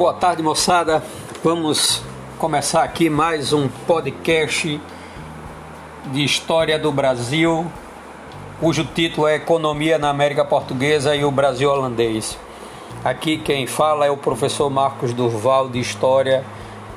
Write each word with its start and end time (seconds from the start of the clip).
Boa 0.00 0.14
tarde, 0.14 0.42
moçada. 0.42 1.02
Vamos 1.44 2.02
começar 2.38 2.82
aqui 2.82 3.10
mais 3.10 3.52
um 3.52 3.68
podcast 3.68 4.80
de 6.06 6.24
história 6.24 6.78
do 6.78 6.90
Brasil, 6.90 7.70
cujo 8.58 8.82
título 8.82 9.26
é 9.26 9.34
Economia 9.34 9.98
na 9.98 10.08
América 10.08 10.42
Portuguesa 10.42 11.14
e 11.14 11.22
o 11.22 11.30
Brasil 11.30 11.70
Holandês. 11.70 12.38
Aqui 13.04 13.36
quem 13.36 13.66
fala 13.66 14.06
é 14.06 14.10
o 14.10 14.16
professor 14.16 14.70
Marcos 14.70 15.12
Durval 15.12 15.68
de 15.68 15.80
História 15.80 16.46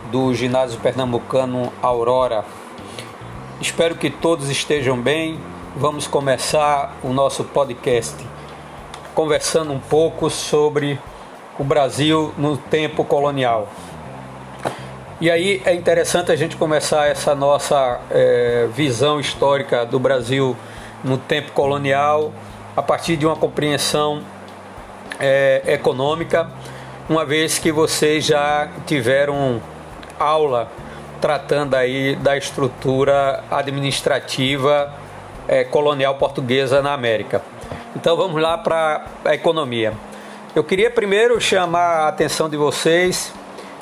do 0.10 0.34
Ginásio 0.34 0.80
Pernambucano 0.80 1.74
Aurora. 1.82 2.46
Espero 3.60 3.96
que 3.96 4.10
todos 4.10 4.50
estejam 4.50 4.98
bem. 4.98 5.38
Vamos 5.76 6.08
começar 6.08 6.96
o 7.04 7.12
nosso 7.12 7.44
podcast 7.44 8.16
conversando 9.14 9.74
um 9.74 9.80
pouco 9.80 10.30
sobre 10.30 10.98
o 11.58 11.64
Brasil 11.64 12.34
no 12.38 12.58
tempo 12.58 13.04
colonial. 13.04 13.68
E 15.22 15.30
aí 15.32 15.62
é 15.66 15.74
interessante 15.74 16.32
a 16.32 16.36
gente 16.36 16.58
começar 16.58 17.08
essa 17.08 17.34
nossa 17.34 18.00
é, 18.12 18.68
visão 18.74 19.20
histórica 19.20 19.86
do 19.86 20.00
Brasil 20.00 20.56
no 21.04 21.18
tempo 21.18 21.52
colonial 21.52 22.34
a 22.76 22.82
partir 22.82 23.16
de 23.16 23.26
uma 23.26 23.36
compreensão 23.36 24.22
é, 25.20 25.62
econômica, 25.68 26.50
uma 27.08 27.24
vez 27.24 27.60
que 27.60 27.72
vocês 27.72 28.26
já 28.26 28.68
tiveram 28.86 29.62
aula 30.20 30.70
tratando 31.22 31.76
aí 31.76 32.18
da 32.18 32.36
estrutura 32.36 33.44
administrativa 33.50 34.94
é, 35.48 35.64
colonial 35.64 36.16
portuguesa 36.16 36.82
na 36.82 36.94
América. 36.94 37.42
Então 37.96 38.18
vamos 38.18 38.42
lá 38.42 38.58
para 38.58 39.06
a 39.24 39.34
economia. 39.34 39.94
Eu 40.56 40.64
queria 40.64 40.92
primeiro 40.92 41.42
chamar 41.42 41.80
a 41.80 42.08
atenção 42.10 42.48
de 42.48 42.56
vocês 42.56 43.34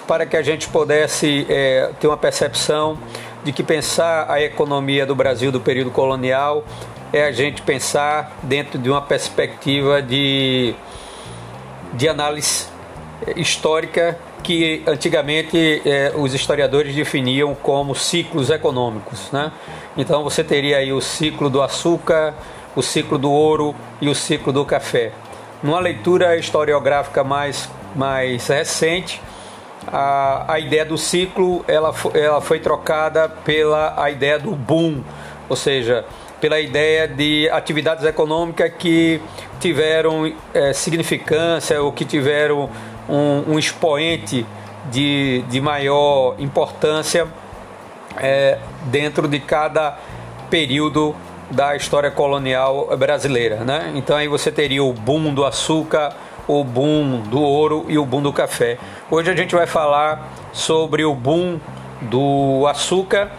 para 0.08 0.25
que 0.25 0.38
a 0.38 0.41
gente 0.41 0.69
pudesse 0.69 1.45
é, 1.50 1.89
ter 2.00 2.08
uma 2.08 2.16
percepção 2.16 2.97
de 3.44 3.52
que 3.52 3.61
pensar 3.61 4.31
a 4.31 4.41
economia 4.41 5.05
do 5.05 5.14
Brasil 5.14 5.52
do 5.52 5.59
período 5.59 5.92
colonial 5.92 6.64
é 7.11 7.25
a 7.25 7.31
gente 7.33 7.61
pensar 7.61 8.38
dentro 8.44 8.80
de 8.80 8.89
uma 8.89 9.02
perspectiva 9.02 10.02
de, 10.02 10.73
de 11.92 12.08
análise 12.08 12.67
histórica 13.36 14.17
que 14.42 14.81
antigamente 14.88 15.81
é, 15.86 16.14
os 16.16 16.33
historiadores 16.33 16.95
definiam 16.95 17.53
como 17.53 17.94
ciclos 17.94 18.49
econômicos. 18.49 19.30
Né? 19.30 19.52
Então 19.97 20.23
você 20.23 20.42
teria 20.42 20.77
aí 20.77 20.94
o 20.94 21.02
ciclo 21.02 21.49
do 21.49 21.61
açúcar, 21.61 22.33
o 22.73 22.81
ciclo 22.81 23.17
do 23.17 23.30
ouro 23.30 23.75
e 23.99 24.08
o 24.08 24.16
ciclo 24.16 24.53
do 24.53 24.64
café. 24.64 25.11
Numa 25.64 25.80
leitura 25.80 26.36
historiográfica 26.38 27.23
mais, 27.23 27.70
mais 27.95 28.48
recente, 28.48 29.22
a, 29.88 30.54
a 30.54 30.59
ideia 30.59 30.86
do 30.86 30.98
ciclo 30.98 31.64
ela, 31.67 31.94
ela 32.14 32.42
foi 32.42 32.59
trocada 32.59 33.30
pela 33.30 33.94
a 34.02 34.09
ideia 34.09 34.39
do 34.39 34.56
boom, 34.56 35.04
ou 35.48 35.56
seja, 35.56 36.06
pela 36.39 36.59
ideia 36.59 37.08
de 37.08 37.48
atividades 37.52 38.04
econômicas 38.04 38.72
que 38.78 39.22
tiveram 39.59 40.34
é, 40.54 40.73
significância 40.73 41.82
ou 41.82 41.92
que 41.92 42.06
tiveram 42.06 42.70
um, 43.08 43.54
um 43.54 43.59
expoente 43.59 44.45
de, 44.89 45.44
de 45.44 45.62
maior 45.62 46.36
importância 46.39 47.28
é, 48.17 48.58
dentro 48.86 49.28
de 49.28 49.39
cada 49.39 49.98
período 50.50 51.16
da 51.52 51.76
história 51.76 52.10
colonial 52.10 52.96
brasileira, 52.98 53.58
né? 53.58 53.92
Então 53.96 54.16
aí 54.16 54.28
você 54.28 54.52
teria 54.52 54.84
o 54.84 54.94
boom 54.94 55.34
do 55.34 55.46
açúcar, 55.46 56.14
o 56.48 56.64
boom 56.64 57.22
do 57.22 57.42
ouro 57.42 57.86
e 57.88 57.98
o 57.98 58.06
boom 58.06 58.22
do 58.22 58.34
café. 58.34 58.78
Hoje 59.10 59.30
a 59.30 59.36
gente 59.36 59.54
vai 59.54 59.68
falar 59.68 60.32
sobre 60.54 61.04
o 61.04 61.14
boom 61.14 61.60
do 62.02 62.66
açúcar 62.67 63.32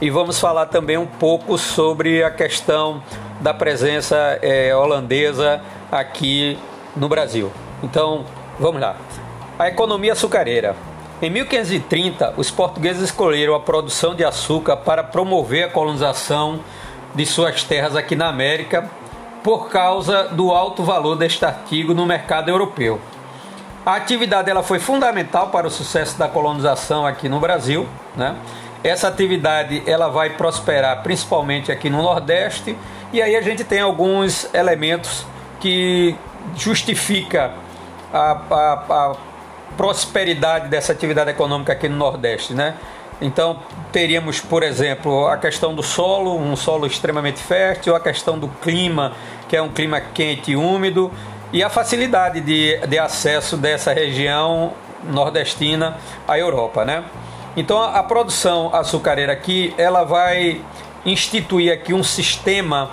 e 0.00 0.10
vamos 0.10 0.40
falar 0.40 0.66
também 0.66 0.96
um 0.96 1.06
pouco 1.06 1.58
sobre 1.58 2.22
a 2.22 2.30
questão 2.30 3.02
da 3.40 3.52
presença 3.52 4.38
é, 4.42 4.74
holandesa 4.74 5.60
aqui 5.92 6.58
no 6.96 7.08
Brasil. 7.08 7.52
Então 7.82 8.24
vamos 8.58 8.80
lá. 8.80 8.96
A 9.58 9.68
economia 9.68 10.12
açucareira. 10.12 10.74
Em 11.20 11.30
1530, 11.30 12.34
os 12.36 12.48
portugueses 12.48 13.02
escolheram 13.02 13.54
a 13.54 13.60
produção 13.60 14.14
de 14.14 14.24
açúcar 14.24 14.76
para 14.76 15.02
promover 15.02 15.64
a 15.64 15.68
colonização 15.68 16.60
de 17.14 17.26
suas 17.26 17.62
terras 17.64 17.96
aqui 17.96 18.14
na 18.14 18.28
América 18.28 18.90
por 19.42 19.68
causa 19.68 20.24
do 20.24 20.52
alto 20.52 20.82
valor 20.82 21.16
deste 21.16 21.44
artigo 21.44 21.94
no 21.94 22.04
mercado 22.04 22.48
europeu. 22.48 23.00
A 23.86 23.94
atividade 23.96 24.50
ela 24.50 24.62
foi 24.62 24.78
fundamental 24.78 25.48
para 25.48 25.66
o 25.66 25.70
sucesso 25.70 26.18
da 26.18 26.28
colonização 26.28 27.06
aqui 27.06 27.28
no 27.28 27.40
Brasil. 27.40 27.88
Né? 28.14 28.36
Essa 28.84 29.08
atividade 29.08 29.82
ela 29.86 30.08
vai 30.08 30.30
prosperar 30.30 31.02
principalmente 31.02 31.72
aqui 31.72 31.88
no 31.88 32.02
Nordeste 32.02 32.76
e 33.12 33.22
aí 33.22 33.34
a 33.34 33.40
gente 33.40 33.64
tem 33.64 33.80
alguns 33.80 34.52
elementos 34.52 35.24
que 35.60 36.14
justifica 36.54 37.52
a, 38.12 38.38
a, 38.50 38.72
a 38.90 39.16
prosperidade 39.78 40.68
dessa 40.68 40.90
atividade 40.90 41.30
econômica 41.30 41.72
aqui 41.72 41.88
no 41.88 41.96
Nordeste, 41.96 42.52
né? 42.52 42.74
Então, 43.20 43.60
teríamos, 43.92 44.40
por 44.40 44.64
exemplo, 44.64 45.28
a 45.28 45.36
questão 45.36 45.72
do 45.72 45.82
solo, 45.84 46.36
um 46.36 46.56
solo 46.56 46.84
extremamente 46.86 47.40
fértil, 47.40 47.94
a 47.94 48.00
questão 48.00 48.36
do 48.38 48.48
clima, 48.48 49.12
que 49.48 49.56
é 49.56 49.62
um 49.62 49.68
clima 49.68 50.00
quente 50.00 50.50
e 50.50 50.56
úmido, 50.56 51.12
e 51.52 51.62
a 51.62 51.70
facilidade 51.70 52.40
de, 52.40 52.76
de 52.86 52.98
acesso 52.98 53.56
dessa 53.56 53.92
região 53.92 54.72
nordestina 55.04 55.96
à 56.26 56.36
Europa, 56.36 56.84
né? 56.84 57.04
Então, 57.56 57.80
a, 57.80 58.00
a 58.00 58.02
produção 58.02 58.74
açucareira 58.74 59.32
aqui, 59.32 59.72
ela 59.78 60.02
vai 60.02 60.60
instituir 61.06 61.72
aqui 61.72 61.94
um 61.94 62.02
sistema 62.02 62.90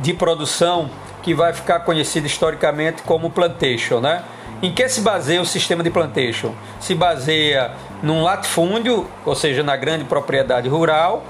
de 0.00 0.12
produção 0.12 0.90
que 1.22 1.34
vai 1.34 1.52
ficar 1.52 1.80
conhecido 1.80 2.26
historicamente 2.26 3.02
como 3.02 3.30
plantation, 3.30 4.00
né? 4.00 4.24
Em 4.62 4.72
que 4.72 4.88
se 4.88 5.00
baseia 5.00 5.40
o 5.40 5.46
sistema 5.46 5.82
de 5.82 5.90
plantation? 5.90 6.52
Se 6.80 6.94
baseia 6.94 7.72
num 8.02 8.22
latifúndio, 8.22 9.06
ou 9.24 9.34
seja, 9.34 9.62
na 9.62 9.76
grande 9.76 10.04
propriedade 10.04 10.68
rural. 10.68 11.22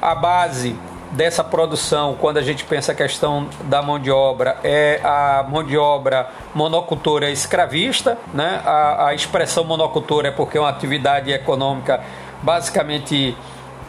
A 0.00 0.14
base 0.14 0.76
dessa 1.10 1.42
produção, 1.42 2.16
quando 2.20 2.36
a 2.36 2.42
gente 2.42 2.64
pensa 2.64 2.92
a 2.92 2.94
questão 2.94 3.48
da 3.64 3.82
mão 3.82 3.98
de 3.98 4.10
obra, 4.10 4.58
é 4.62 5.00
a 5.02 5.44
mão 5.48 5.64
de 5.64 5.76
obra 5.76 6.28
monocultora 6.54 7.30
escravista. 7.30 8.16
Né? 8.32 8.60
A, 8.64 9.08
a 9.08 9.14
expressão 9.14 9.64
monocultora 9.64 10.28
é 10.28 10.30
porque 10.30 10.56
é 10.56 10.60
uma 10.60 10.68
atividade 10.68 11.32
econômica 11.32 12.00
basicamente 12.42 13.36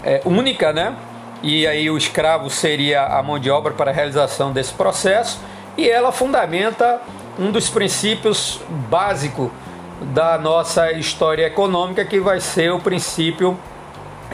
é, 0.03 0.21
única, 0.25 0.73
né? 0.73 0.95
e 1.43 1.65
aí 1.67 1.89
o 1.89 1.97
escravo 1.97 2.49
seria 2.49 3.05
a 3.05 3.21
mão 3.23 3.39
de 3.39 3.49
obra 3.49 3.73
para 3.73 3.91
a 3.91 3.93
realização 3.93 4.51
desse 4.51 4.73
processo, 4.73 5.39
e 5.77 5.89
ela 5.89 6.11
fundamenta 6.11 6.99
um 7.39 7.51
dos 7.51 7.69
princípios 7.69 8.59
básicos 8.89 9.49
da 10.13 10.37
nossa 10.37 10.91
história 10.91 11.45
econômica, 11.45 12.03
que 12.03 12.19
vai 12.19 12.41
ser 12.41 12.71
o 12.71 12.79
princípio 12.79 13.57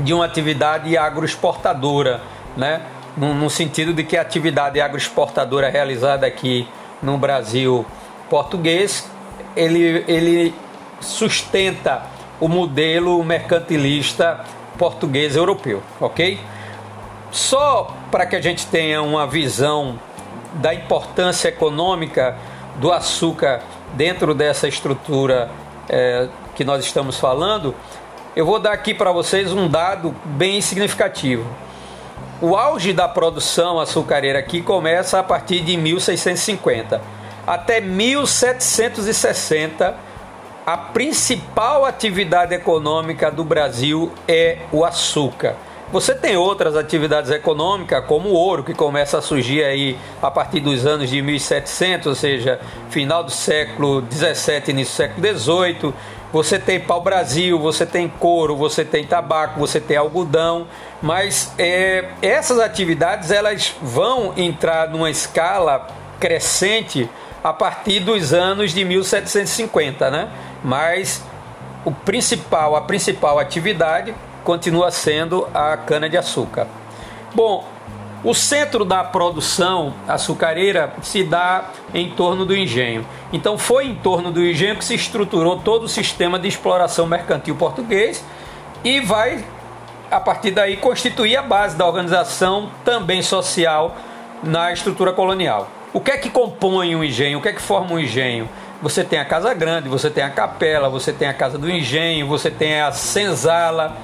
de 0.01 0.11
uma 0.13 0.25
atividade 0.25 0.97
agroexportadora, 0.97 2.21
né? 2.57 2.81
no, 3.15 3.33
no 3.33 3.49
sentido 3.49 3.93
de 3.93 4.03
que 4.03 4.17
a 4.17 4.21
atividade 4.21 4.81
agroexportadora 4.81 5.69
realizada 5.69 6.25
aqui 6.25 6.67
no 7.01 7.17
Brasil 7.17 7.85
português, 8.29 9.09
ele, 9.55 10.03
ele 10.07 10.53
sustenta 10.99 12.03
o 12.39 12.47
modelo 12.47 13.23
mercantilista 13.23 14.41
português 14.77 15.35
europeu, 15.35 15.81
ok? 16.01 16.39
Só 17.31 17.93
para 18.11 18.25
que 18.25 18.35
a 18.35 18.41
gente 18.41 18.65
tenha 18.65 19.01
uma 19.01 19.27
visão 19.27 19.99
da 20.55 20.73
importância 20.73 21.49
econômica 21.49 22.35
do 22.75 22.91
açúcar 22.91 23.61
dentro 23.93 24.33
dessa 24.33 24.67
estrutura 24.67 25.49
é, 25.87 26.27
que 26.55 26.63
nós 26.63 26.83
estamos 26.83 27.17
falando, 27.17 27.75
eu 28.35 28.43
vou 28.45 28.59
dar 28.59 28.73
aqui 28.73 28.93
para 28.93 29.11
vocês 29.11 29.51
um 29.53 29.67
dado 29.67 30.13
bem 30.25 30.61
significativo. 30.61 31.45
O 32.41 32.55
auge 32.55 32.91
da 32.91 33.07
produção 33.07 33.79
açucareira 33.79 34.39
aqui 34.39 34.61
começa 34.61 35.19
a 35.19 35.23
partir 35.23 35.61
de 35.61 35.77
1650. 35.77 37.01
Até 37.47 37.79
1760, 37.79 39.95
a 40.65 40.77
principal 40.77 41.85
atividade 41.85 42.53
econômica 42.53 43.31
do 43.31 43.45
Brasil 43.45 44.11
é 44.27 44.59
o 44.71 44.83
açúcar. 44.83 45.55
Você 45.95 46.13
tem 46.13 46.35
outras 46.35 46.75
atividades 46.75 47.31
econômicas, 47.31 48.03
como 48.03 48.27
o 48.27 48.33
ouro, 48.33 48.65
que 48.65 48.73
começa 48.73 49.17
a 49.17 49.21
surgir 49.21 49.63
aí 49.63 49.97
a 50.21 50.29
partir 50.29 50.59
dos 50.59 50.85
anos 50.85 51.09
de 51.09 51.21
1700, 51.21 52.07
ou 52.07 52.13
seja, 52.13 52.59
final 52.89 53.23
do 53.23 53.31
século 53.31 54.01
17, 54.01 54.71
início 54.71 54.91
do 54.91 54.97
século 54.97 55.21
18. 55.21 55.93
Você 56.33 56.59
tem 56.59 56.81
pau-brasil, 56.81 57.57
você 57.57 57.85
tem 57.85 58.09
couro, 58.09 58.57
você 58.57 58.83
tem 58.83 59.05
tabaco, 59.05 59.57
você 59.57 59.79
tem 59.79 59.95
algodão, 59.95 60.67
mas 61.01 61.53
é, 61.57 62.09
essas 62.21 62.59
atividades 62.59 63.31
elas 63.31 63.73
vão 63.81 64.33
entrar 64.35 64.89
numa 64.89 65.09
escala 65.09 65.87
crescente 66.19 67.09
a 67.41 67.53
partir 67.53 68.01
dos 68.01 68.33
anos 68.33 68.73
de 68.73 68.83
1750, 68.83 70.11
né? 70.11 70.27
Mas 70.61 71.23
o 71.85 71.91
principal, 71.93 72.75
a 72.75 72.81
principal 72.81 73.39
atividade 73.39 74.13
continua 74.45 74.91
sendo 74.91 75.45
a 75.53 75.75
cana 75.75 76.07
de 76.07 76.15
açúcar. 76.15 76.67
Bom, 77.33 77.67
o 78.23 78.33
centro 78.33 78.85
da 78.85 79.03
produção 79.03 79.93
açucareira 80.07 80.93
se 81.01 81.23
dá 81.23 81.65
em 81.93 82.11
torno 82.11 82.45
do 82.45 82.55
engenho. 82.55 83.05
Então 83.33 83.57
foi 83.57 83.87
em 83.87 83.95
torno 83.95 84.31
do 84.31 84.41
engenho 84.41 84.77
que 84.77 84.85
se 84.85 84.95
estruturou 84.95 85.57
todo 85.59 85.83
o 85.83 85.89
sistema 85.89 86.39
de 86.39 86.47
exploração 86.47 87.05
mercantil 87.05 87.55
português 87.55 88.23
e 88.83 88.99
vai 88.99 89.43
a 90.09 90.19
partir 90.19 90.51
daí 90.51 90.77
constituir 90.77 91.35
a 91.35 91.41
base 91.41 91.75
da 91.75 91.85
organização 91.85 92.69
também 92.83 93.21
social 93.21 93.95
na 94.41 94.71
estrutura 94.71 95.11
colonial. 95.11 95.67
O 95.91 95.99
que 95.99 96.11
é 96.11 96.17
que 96.17 96.29
compõe 96.29 96.95
um 96.95 97.03
engenho? 97.03 97.39
O 97.39 97.41
que 97.41 97.49
é 97.49 97.53
que 97.53 97.61
forma 97.61 97.93
um 97.93 97.99
engenho? 97.99 98.47
Você 98.81 99.03
tem 99.03 99.19
a 99.19 99.25
casa 99.25 99.53
grande, 99.53 99.87
você 99.87 100.09
tem 100.09 100.23
a 100.23 100.29
capela, 100.29 100.89
você 100.89 101.13
tem 101.13 101.27
a 101.27 101.33
casa 101.33 101.57
do 101.57 101.69
engenho, 101.69 102.27
você 102.27 102.51
tem 102.51 102.81
a 102.81 102.91
senzala, 102.91 103.95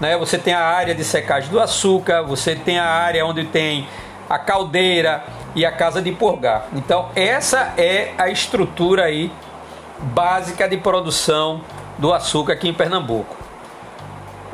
né? 0.00 0.16
Você 0.16 0.38
tem 0.38 0.54
a 0.54 0.64
área 0.64 0.94
de 0.94 1.04
secagem 1.04 1.50
do 1.50 1.60
açúcar, 1.60 2.22
você 2.22 2.54
tem 2.54 2.78
a 2.78 2.86
área 2.86 3.24
onde 3.24 3.44
tem 3.44 3.86
a 4.28 4.38
caldeira 4.38 5.24
e 5.54 5.64
a 5.64 5.72
casa 5.72 6.00
de 6.02 6.12
purgar. 6.12 6.66
Então 6.74 7.08
essa 7.14 7.72
é 7.76 8.12
a 8.18 8.28
estrutura 8.28 9.04
aí 9.04 9.30
básica 9.98 10.68
de 10.68 10.76
produção 10.76 11.60
do 11.98 12.12
açúcar 12.12 12.52
aqui 12.52 12.68
em 12.68 12.74
Pernambuco. 12.74 13.36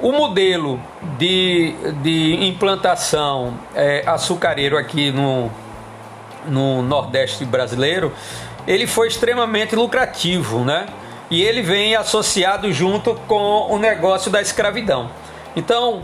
O 0.01 0.13
modelo 0.13 0.81
de, 1.19 1.75
de 2.03 2.47
implantação 2.47 3.55
é, 3.75 4.03
açucareiro 4.07 4.77
aqui 4.77 5.11
no, 5.13 5.51
no 6.47 6.83
Nordeste 6.83 7.45
brasileiro, 7.45 8.13
ele 8.67 8.87
foi 8.87 9.09
extremamente 9.09 9.77
lucrativo, 9.77 10.65
né? 10.65 10.87
E 11.31 11.43
ele 11.43 11.63
vem 11.63 11.95
associado 11.97 12.73
junto 12.73 13.15
com 13.27 13.69
o 13.71 13.79
negócio 13.79 14.31
da 14.31 14.43
escravidão. 14.43 15.11
Então, 15.57 16.03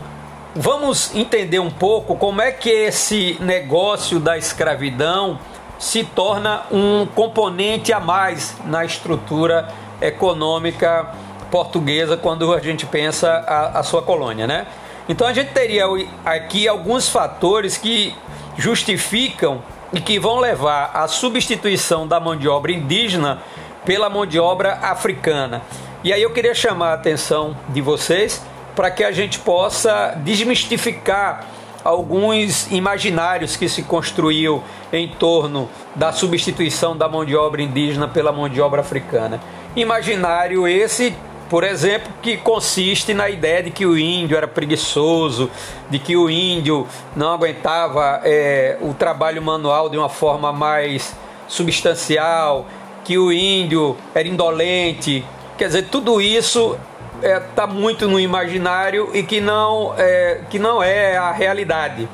vamos 0.55 1.13
entender 1.15 1.59
um 1.59 1.69
pouco 1.69 2.15
como 2.15 2.41
é 2.41 2.51
que 2.51 2.69
esse 2.69 3.37
negócio 3.39 4.19
da 4.19 4.37
escravidão 4.37 5.39
se 5.77 6.03
torna 6.03 6.63
um 6.71 7.05
componente 7.05 7.91
a 7.91 7.99
mais 7.99 8.55
na 8.65 8.85
estrutura 8.85 9.67
econômica 9.99 11.07
portuguesa 11.49 12.15
quando 12.15 12.53
a 12.53 12.59
gente 12.59 12.85
pensa 12.85 13.29
a, 13.29 13.79
a 13.79 13.83
sua 13.83 14.01
colônia, 14.01 14.47
né? 14.47 14.67
Então 15.09 15.27
a 15.27 15.33
gente 15.33 15.51
teria 15.51 15.85
aqui 16.23 16.67
alguns 16.67 17.09
fatores 17.09 17.77
que 17.77 18.15
justificam 18.57 19.61
e 19.91 19.99
que 19.99 20.19
vão 20.19 20.39
levar 20.39 20.91
à 20.93 21.07
substituição 21.07 22.07
da 22.07 22.19
mão 22.19 22.35
de 22.35 22.47
obra 22.47 22.71
indígena 22.71 23.41
pela 23.83 24.09
mão 24.09 24.25
de 24.25 24.39
obra 24.39 24.73
africana. 24.81 25.61
E 26.03 26.13
aí 26.13 26.21
eu 26.21 26.31
queria 26.31 26.53
chamar 26.53 26.91
a 26.91 26.93
atenção 26.93 27.57
de 27.69 27.81
vocês 27.81 28.41
para 28.75 28.91
que 28.91 29.03
a 29.03 29.11
gente 29.11 29.39
possa 29.39 30.13
desmistificar 30.23 31.45
alguns 31.83 32.71
imaginários 32.71 33.55
que 33.55 33.67
se 33.67 33.83
construiu 33.83 34.63
em 34.93 35.07
torno 35.07 35.69
da 35.95 36.11
substituição 36.11 36.95
da 36.95 37.09
mão 37.09 37.25
de 37.25 37.35
obra 37.35 37.61
indígena 37.61 38.07
pela 38.07 38.31
mão 38.31 38.47
de 38.47 38.61
obra 38.61 38.81
africana. 38.81 39.39
Imaginário 39.75 40.67
esse, 40.67 41.15
por 41.49 41.63
exemplo, 41.63 42.13
que 42.21 42.37
consiste 42.37 43.13
na 43.13 43.29
ideia 43.29 43.63
de 43.63 43.71
que 43.71 43.85
o 43.85 43.97
índio 43.97 44.37
era 44.37 44.47
preguiçoso, 44.47 45.49
de 45.89 45.97
que 45.97 46.15
o 46.15 46.29
índio 46.29 46.87
não 47.15 47.31
aguentava 47.31 48.21
é, 48.23 48.77
o 48.81 48.93
trabalho 48.93 49.41
manual 49.41 49.89
de 49.89 49.97
uma 49.97 50.09
forma 50.09 50.51
mais 50.51 51.15
substancial, 51.47 52.67
que 53.03 53.17
o 53.17 53.31
índio 53.31 53.97
era 54.13 54.27
indolente. 54.27 55.25
Quer 55.57 55.67
dizer, 55.67 55.87
tudo 55.89 56.21
isso 56.21 56.77
está 57.21 57.63
é, 57.63 57.67
muito 57.67 58.07
no 58.07 58.19
imaginário 58.19 59.09
e 59.13 59.23
que 59.23 59.39
não 59.39 59.93
é, 59.97 60.41
que 60.49 60.57
não 60.59 60.81
é 60.81 61.17
a 61.17 61.31
realidade 61.31 62.07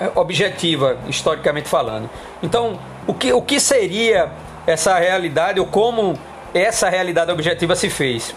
é, 0.00 0.10
objetiva, 0.14 0.98
historicamente 1.08 1.68
falando. 1.68 2.08
Então, 2.42 2.78
o 3.06 3.14
que, 3.14 3.32
o 3.32 3.42
que 3.42 3.60
seria 3.60 4.30
essa 4.66 4.98
realidade 4.98 5.60
ou 5.60 5.66
como 5.66 6.18
essa 6.52 6.88
realidade 6.88 7.30
objetiva 7.30 7.76
se 7.76 7.90
fez? 7.90 8.34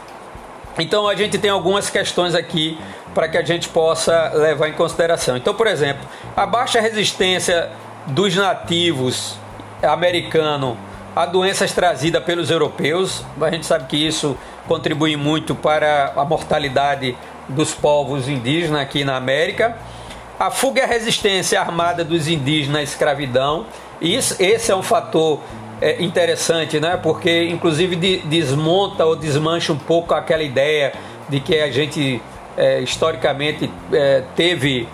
Então, 0.77 1.07
a 1.07 1.15
gente 1.15 1.37
tem 1.37 1.49
algumas 1.49 1.89
questões 1.89 2.35
aqui 2.35 2.77
para 3.13 3.27
que 3.27 3.37
a 3.37 3.43
gente 3.43 3.69
possa 3.69 4.31
levar 4.35 4.67
em 4.67 4.73
consideração. 4.73 5.35
Então, 5.35 5.55
por 5.55 5.65
exemplo, 5.65 6.07
a 6.35 6.45
baixa 6.45 6.79
resistência 6.79 7.69
dos 8.05 8.35
nativos 8.35 9.35
americanos 9.81 10.77
a 11.17 11.25
doenças 11.25 11.71
trazidas 11.73 12.23
pelos 12.23 12.51
europeus. 12.51 13.23
A 13.41 13.49
gente 13.49 13.65
sabe 13.65 13.87
que 13.87 13.97
isso 13.97 14.37
contribui 14.67 15.15
muito 15.15 15.55
para 15.55 16.13
a 16.15 16.25
mortalidade 16.25 17.17
dos 17.47 17.73
povos 17.73 18.27
indígenas 18.27 18.81
aqui 18.81 19.03
na 19.03 19.15
América. 19.15 19.77
A 20.39 20.51
fuga 20.51 20.81
e 20.81 20.83
a 20.83 20.87
resistência 20.87 21.59
armada 21.59 22.03
dos 22.03 22.27
indígenas 22.27 22.81
à 22.81 22.83
escravidão. 22.83 23.65
Isso, 23.99 24.35
esse 24.39 24.71
é 24.71 24.75
um 24.75 24.83
fator 24.83 25.39
é, 25.81 26.03
interessante, 26.03 26.79
né? 26.79 26.99
porque 27.01 27.47
inclusive 27.47 27.95
de, 27.95 28.17
desmonta 28.19 29.05
ou 29.05 29.15
desmancha 29.15 29.73
um 29.73 29.77
pouco 29.77 30.13
aquela 30.13 30.43
ideia 30.43 30.93
de 31.27 31.39
que 31.39 31.59
a 31.59 31.71
gente 31.71 32.21
é, 32.55 32.79
historicamente 32.81 33.71
é, 33.91 34.23
teve 34.35 34.87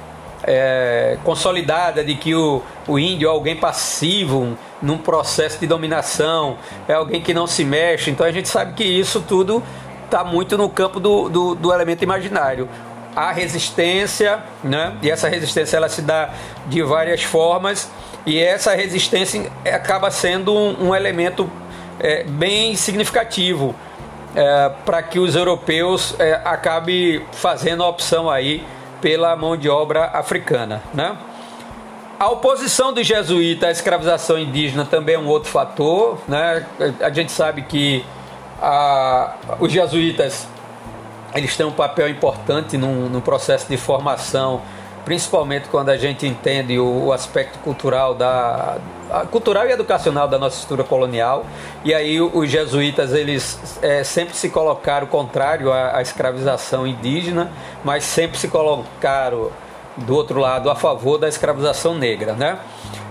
é, 0.43 1.17
consolidada 1.23 2.03
de 2.03 2.15
que 2.15 2.35
o, 2.35 2.61
o 2.87 2.99
índio 2.99 3.27
é 3.27 3.31
alguém 3.31 3.55
passivo 3.55 4.57
num 4.83 4.97
processo 4.97 5.59
de 5.59 5.65
dominação, 5.65 6.57
é 6.87 6.93
alguém 6.93 7.21
que 7.21 7.33
não 7.33 7.47
se 7.47 7.63
mexe. 7.63 8.11
Então 8.11 8.25
a 8.25 8.31
gente 8.31 8.49
sabe 8.49 8.73
que 8.73 8.83
isso 8.83 9.21
tudo 9.21 9.63
está 10.03 10.23
muito 10.23 10.57
no 10.57 10.69
campo 10.69 10.99
do, 10.99 11.29
do, 11.29 11.55
do, 11.55 11.73
elemento 11.73 12.03
imaginário. 12.03 12.67
A 13.15 13.31
resistência, 13.31 14.43
né? 14.63 14.95
e 15.01 15.09
essa 15.09 15.29
resistência 15.29 15.77
ela 15.77 15.87
se 15.87 16.01
dá 16.01 16.31
de 16.67 16.83
várias 16.83 17.23
formas, 17.23 17.89
e 18.25 18.39
essa 18.39 18.75
resistência 18.75 19.51
acaba 19.65 20.11
sendo 20.11 20.53
um, 20.53 20.89
um 20.89 20.95
elemento 20.95 21.49
é, 21.99 22.23
bem 22.23 22.75
significativo 22.75 23.73
é, 24.35 24.71
para 24.85 25.01
que 25.01 25.19
os 25.19 25.35
europeus 25.35 26.15
é, 26.19 26.41
acabem 26.43 27.23
fazendo 27.31 27.83
a 27.83 27.87
opção 27.87 28.29
aí 28.29 28.65
pela 29.01 29.35
mão 29.35 29.55
de 29.55 29.69
obra 29.69 30.05
africana. 30.13 30.81
Né? 30.93 31.15
A 32.23 32.29
oposição 32.29 32.93
dos 32.93 33.05
jesuítas 33.05 33.67
à 33.67 33.71
escravização 33.73 34.39
indígena 34.39 34.85
também 34.85 35.15
é 35.15 35.19
um 35.19 35.27
outro 35.27 35.49
fator. 35.49 36.17
Né? 36.25 36.65
A 37.01 37.09
gente 37.09 37.33
sabe 37.33 37.63
que 37.63 38.05
a, 38.61 39.35
os 39.59 39.69
jesuítas 39.69 40.47
eles 41.35 41.57
têm 41.57 41.65
um 41.65 41.71
papel 41.73 42.07
importante 42.07 42.77
no, 42.77 43.21
processo 43.21 43.67
de 43.67 43.75
formação 43.75 44.61
principalmente 45.03 45.67
quando 45.67 45.89
a 45.89 45.97
gente 45.97 46.25
entende 46.25 46.79
o, 46.79 47.07
o 47.07 47.11
aspecto 47.11 47.59
cultural 47.59 48.15
da 48.15 48.77
cultural 49.29 49.67
e 49.67 49.73
educacional 49.73 50.25
da 50.25 50.39
nossa 50.39 50.55
estrutura 50.55 50.87
colonial 50.87 51.45
e 51.83 51.93
aí 51.93 52.21
os 52.21 52.49
jesuítas 52.49 53.11
eles 53.11 53.77
é, 53.81 54.01
sempre 54.01 54.33
se 54.33 54.47
colocaram 54.47 55.07
contrário 55.07 55.73
à, 55.73 55.97
à, 55.97 56.01
escravização 56.01 56.87
indígena 56.87 57.51
mas 57.83 58.05
sempre 58.05 58.37
se 58.37 58.47
colocaram 58.47 59.51
do 59.97 60.15
outro 60.15 60.39
lado 60.39 60.69
a 60.69 60.75
favor 60.75 61.17
da 61.17 61.27
escravização 61.27 61.95
negra 61.95 62.33
né? 62.33 62.59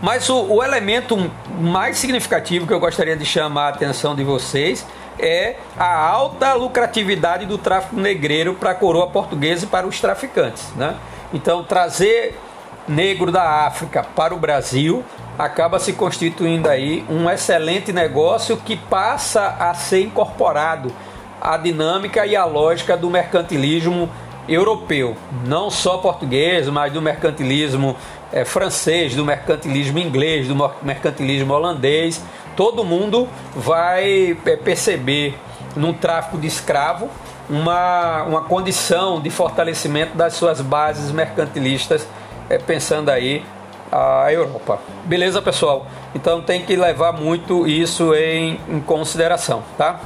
Mas 0.01 0.29
o, 0.29 0.55
o 0.55 0.63
elemento 0.65 1.31
mais 1.61 1.97
significativo 1.99 2.67
que 2.67 2.73
eu 2.73 2.81
gostaria 2.81 3.17
de 3.17 3.25
chamar 3.25 3.67
a 3.67 3.69
atenção 3.69 4.15
de 4.15 4.25
vocês 4.25 4.85
é 5.19 5.57
a 5.79 5.95
alta 5.95 6.55
lucratividade 6.55 7.47
do 7.47 7.57
tráfico 7.57 7.97
negreiro 7.97 8.55
para 8.55 8.71
a 8.71 8.75
coroa 8.75 9.07
portuguesa 9.07 9.65
e 9.65 9.69
para 9.69 9.87
os 9.87 10.01
traficantes 10.01 10.73
né? 10.75 10.97
Então, 11.33 11.65
trazer 11.65 12.39
negro 12.87 13.31
da 13.31 13.67
África 13.67 14.03
para 14.03 14.35
o 14.35 14.39
Brasil 14.39 15.05
acaba 15.39 15.79
se 15.79 15.93
constituindo 15.93 16.69
aí 16.69 17.05
um 17.09 17.31
excelente 17.31 17.93
negócio 17.93 18.57
que 18.57 18.77
passa 18.77 19.57
a 19.59 19.73
ser 19.75 20.03
incorporado 20.03 20.93
à 21.41 21.57
dinâmica 21.57 22.27
e 22.27 22.37
à 22.37 22.45
lógica 22.45 22.97
do 22.97 23.09
mercantilismo 23.09 24.11
europeu, 24.49 25.17
não 25.47 25.71
só 25.71 25.99
português, 25.99 26.69
mas 26.69 26.93
do 26.93 27.01
mercantilismo 27.01 27.97
é, 28.33 28.45
francês, 28.45 29.15
do 29.15 29.25
mercantilismo 29.25 29.99
inglês, 29.99 30.49
do 30.49 30.73
mercantilismo 30.83 31.53
holandês. 31.53 32.23
Todo 32.57 32.85
mundo 32.85 33.29
vai 33.55 34.37
é, 34.45 34.57
perceber 34.57 35.39
no 35.77 35.95
tráfico 35.95 36.39
de 36.39 36.47
escravo 36.47 37.09
uma, 37.49 38.23
uma 38.25 38.41
condição 38.43 39.21
de 39.21 39.31
fortalecimento 39.31 40.17
das 40.17 40.35
suas 40.35 40.61
bases 40.61 41.11
mercantilistas, 41.11 42.07
é, 42.49 42.59
pensando 42.59 43.11
aí 43.11 43.45
a 43.91 44.33
Europa. 44.33 44.81
Beleza, 45.05 45.43
pessoal? 45.43 45.87
Então 46.15 46.41
tem 46.41 46.63
que 46.63 46.75
levar 46.75 47.13
muito 47.13 47.67
isso 47.67 48.15
em, 48.15 48.59
em 48.69 48.81
consideração, 48.81 49.63
tá? 49.77 50.01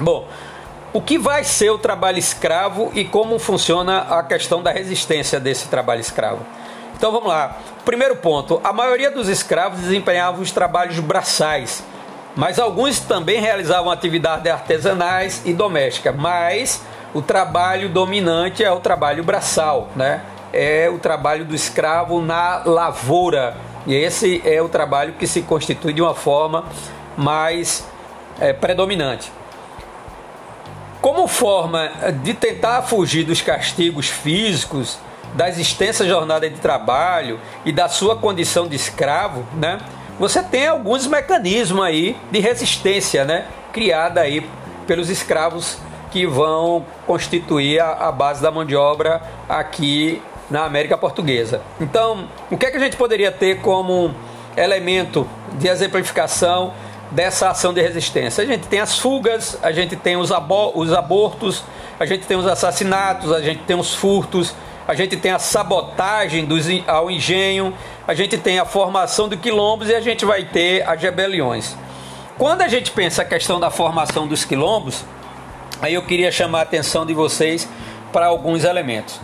Bom, 0.00 0.26
o 0.92 1.00
que 1.00 1.18
vai 1.18 1.42
ser 1.42 1.70
o 1.70 1.78
trabalho 1.78 2.18
escravo 2.18 2.90
e 2.94 3.04
como 3.04 3.38
funciona 3.38 4.00
a 4.00 4.22
questão 4.22 4.62
da 4.62 4.70
resistência 4.70 5.40
desse 5.40 5.68
trabalho 5.68 6.00
escravo? 6.00 6.44
Então 6.94 7.10
vamos 7.10 7.28
lá. 7.28 7.58
Primeiro 7.84 8.16
ponto: 8.16 8.60
a 8.62 8.72
maioria 8.72 9.10
dos 9.10 9.28
escravos 9.28 9.80
desempenhavam 9.80 10.42
os 10.42 10.50
trabalhos 10.50 10.98
braçais 11.00 11.82
Mas 12.36 12.58
alguns 12.58 13.00
também 13.00 13.40
realizavam 13.40 13.90
atividades 13.90 14.50
artesanais 14.50 15.42
e 15.44 15.52
domésticas, 15.52 16.14
mas 16.16 16.82
o 17.12 17.20
trabalho 17.20 17.88
dominante 17.88 18.64
é 18.64 18.70
o 18.70 18.80
trabalho 18.80 19.22
braçal, 19.22 19.88
né? 19.94 20.22
É 20.52 20.88
o 20.88 20.98
trabalho 20.98 21.44
do 21.44 21.54
escravo 21.54 22.22
na 22.22 22.62
lavoura. 22.64 23.56
E 23.86 23.94
esse 23.94 24.42
é 24.44 24.62
o 24.62 24.68
trabalho 24.68 25.14
que 25.14 25.26
se 25.26 25.42
constitui 25.42 25.92
de 25.92 26.00
uma 26.00 26.14
forma 26.14 26.64
mais 27.16 27.86
é, 28.40 28.52
predominante. 28.52 29.30
Como 31.02 31.26
forma 31.26 31.90
de 32.22 32.32
tentar 32.32 32.80
fugir 32.82 33.24
dos 33.24 33.42
castigos 33.42 34.06
físicos, 34.06 34.98
das 35.34 35.58
extensas 35.58 36.06
jornadas 36.06 36.48
de 36.48 36.60
trabalho 36.60 37.40
e 37.64 37.72
da 37.72 37.88
sua 37.88 38.14
condição 38.14 38.68
de 38.68 38.76
escravo, 38.76 39.44
né? 39.54 39.80
Você 40.20 40.40
tem 40.44 40.68
alguns 40.68 41.08
mecanismos 41.08 41.84
aí 41.84 42.16
de 42.30 42.38
resistência, 42.38 43.24
né? 43.24 43.46
Criada 43.72 44.20
aí 44.20 44.48
pelos 44.86 45.10
escravos 45.10 45.78
que 46.12 46.24
vão 46.24 46.86
constituir 47.04 47.80
a, 47.80 48.08
a 48.08 48.12
base 48.12 48.40
da 48.40 48.52
mão 48.52 48.64
de 48.64 48.76
obra 48.76 49.22
aqui 49.48 50.22
na 50.48 50.64
América 50.64 50.96
Portuguesa. 50.96 51.62
Então, 51.80 52.28
o 52.48 52.56
que 52.56 52.66
é 52.66 52.70
que 52.70 52.76
a 52.76 52.80
gente 52.80 52.96
poderia 52.96 53.32
ter 53.32 53.60
como 53.60 54.14
elemento 54.56 55.26
de 55.54 55.66
exemplificação 55.66 56.74
dessa 57.12 57.50
ação 57.50 57.72
de 57.72 57.80
resistência? 57.80 58.42
A 58.42 58.46
gente 58.46 58.66
tem 58.66 58.80
as 58.80 58.98
fugas, 58.98 59.58
a 59.62 59.70
gente 59.72 59.96
tem 59.96 60.16
os, 60.16 60.32
abo 60.32 60.72
os 60.74 60.92
abortos, 60.92 61.62
a 62.00 62.04
gente 62.04 62.26
tem 62.26 62.36
os 62.36 62.46
assassinatos, 62.46 63.32
a 63.32 63.40
gente 63.40 63.62
tem 63.62 63.78
os 63.78 63.94
furtos, 63.94 64.54
a 64.86 64.94
gente 64.94 65.16
tem 65.16 65.30
a 65.30 65.38
sabotagem 65.38 66.44
dos, 66.44 66.66
ao 66.86 67.10
engenho, 67.10 67.72
a 68.06 68.14
gente 68.14 68.36
tem 68.36 68.58
a 68.58 68.64
formação 68.64 69.28
de 69.28 69.36
quilombos 69.36 69.88
e 69.88 69.94
a 69.94 70.00
gente 70.00 70.24
vai 70.24 70.44
ter 70.44 70.86
as 70.88 71.00
rebeliões. 71.00 71.76
Quando 72.36 72.62
a 72.62 72.68
gente 72.68 72.90
pensa 72.90 73.22
a 73.22 73.24
questão 73.24 73.60
da 73.60 73.70
formação 73.70 74.26
dos 74.26 74.44
quilombos, 74.44 75.04
aí 75.80 75.94
eu 75.94 76.02
queria 76.02 76.32
chamar 76.32 76.60
a 76.60 76.62
atenção 76.62 77.06
de 77.06 77.14
vocês 77.14 77.68
para 78.12 78.26
alguns 78.26 78.64
elementos. 78.64 79.20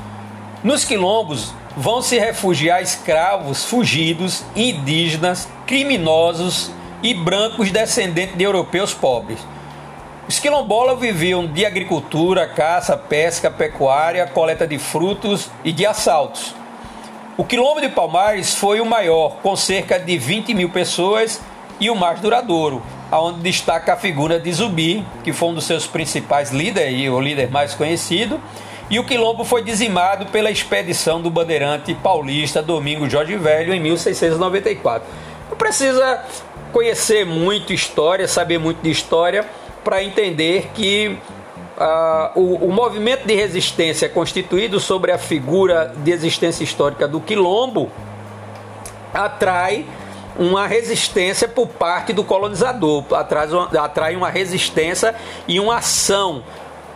Nos 0.63 0.85
quilombos 0.85 1.53
vão 1.77 2.03
se 2.03 2.19
refugiar 2.19 2.83
escravos 2.83 3.65
fugidos, 3.65 4.45
indígenas, 4.55 5.49
criminosos 5.67 6.71
e 7.03 7.15
brancos 7.15 7.71
descendentes 7.71 8.37
de 8.37 8.45
europeus 8.45 8.93
pobres. 8.93 9.39
Os 10.29 10.39
quilombolas 10.39 11.01
viviam 11.01 11.47
de 11.47 11.65
agricultura, 11.65 12.47
caça, 12.47 12.97
pesca, 12.97 13.51
pecuária, 13.51 14.27
coleta 14.27 14.67
de 14.67 14.79
frutos 14.79 15.51
e 15.65 15.73
de 15.73 15.87
assaltos. 15.87 16.55
O 17.37 17.45
quilombo 17.45 17.81
de 17.81 17.89
Palmares 17.89 18.55
foi 18.55 18.81
o 18.81 18.85
maior, 18.85 19.37
com 19.43 19.57
cerca 19.57 19.99
de 19.99 20.19
20 20.19 20.53
mil 20.55 20.69
pessoas, 20.69 21.41
e 21.81 21.89
o 21.89 21.95
mais 21.95 22.21
duradouro, 22.21 22.83
onde 23.13 23.41
destaca 23.41 23.93
a 23.93 23.97
figura 23.97 24.39
de 24.39 24.53
Zumbi, 24.53 25.05
que 25.23 25.33
foi 25.33 25.49
um 25.49 25.55
dos 25.55 25.65
seus 25.65 25.87
principais 25.87 26.51
líderes 26.51 26.99
e 26.99 27.09
o 27.09 27.21
líder 27.21 27.51
mais 27.51 27.75
conhecido, 27.75 28.41
e 28.91 28.99
o 28.99 29.05
quilombo 29.05 29.45
foi 29.45 29.63
dizimado 29.63 30.27
pela 30.27 30.51
expedição 30.51 31.21
do 31.21 31.31
bandeirante 31.31 31.95
paulista 31.95 32.61
Domingo 32.61 33.09
Jorge 33.09 33.37
Velho 33.37 33.73
em 33.73 33.81
1694. 33.81 35.07
Não 35.51 35.57
precisa 35.57 36.25
conhecer 36.73 37.25
muito 37.25 37.73
história, 37.73 38.27
saber 38.29 38.59
muito 38.59 38.83
de 38.83 38.91
história 38.91 39.47
para 39.85 40.03
entender 40.03 40.71
que 40.75 41.19
uh, 41.79 42.39
o, 42.39 42.67
o, 42.67 42.73
movimento 42.73 43.27
de 43.27 43.35
resistência 43.35 44.09
constituído 44.09 44.79
sobre 44.79 45.13
a 45.13 45.19
figura 45.19 45.95
de 45.97 46.11
existência 46.11 46.65
histórica 46.65 47.09
do 47.09 47.21
quilombo 47.21 47.91
atrai 49.13 49.87
uma 50.39 50.67
resistência 50.67 51.49
por 51.49 51.67
parte 51.67 52.13
do 52.13 52.23
colonizador, 52.23 53.05
atrai 53.13 53.49
uma, 53.49 53.65
atrai 53.81 54.17
uma 54.17 54.31
resistência 54.31 55.15
e 55.49 55.59
uma 55.59 55.77
ação 55.77 56.45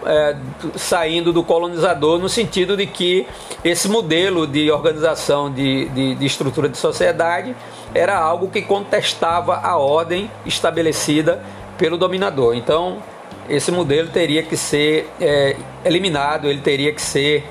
é, 0.04 0.36
saindo 0.76 1.32
do 1.32 1.42
colonizador, 1.42 2.18
no 2.18 2.28
sentido 2.28 2.76
de 2.76 2.86
que 2.86 3.26
esse 3.64 3.88
modelo 3.88 4.46
de 4.46 4.70
organização 4.70 5.52
de, 5.52 5.88
de, 5.90 6.14
de, 6.14 6.26
estrutura 6.26 6.68
de 6.68 6.76
sociedade 6.76 7.54
era 7.94 8.16
algo 8.16 8.48
que 8.48 8.62
contestava 8.62 9.56
a 9.56 9.76
ordem 9.76 10.30
estabelecida 10.46 11.42
pelo 11.76 11.96
dominador. 11.96 12.54
Então, 12.54 13.02
esse 13.48 13.70
modelo 13.70 14.08
teria 14.08 14.42
que 14.42 14.56
ser 14.56 15.10
é, 15.20 15.56
eliminado, 15.84 16.48
ele 16.48 16.60
teria 16.60 16.92
que 16.92 17.02
ser. 17.02 17.44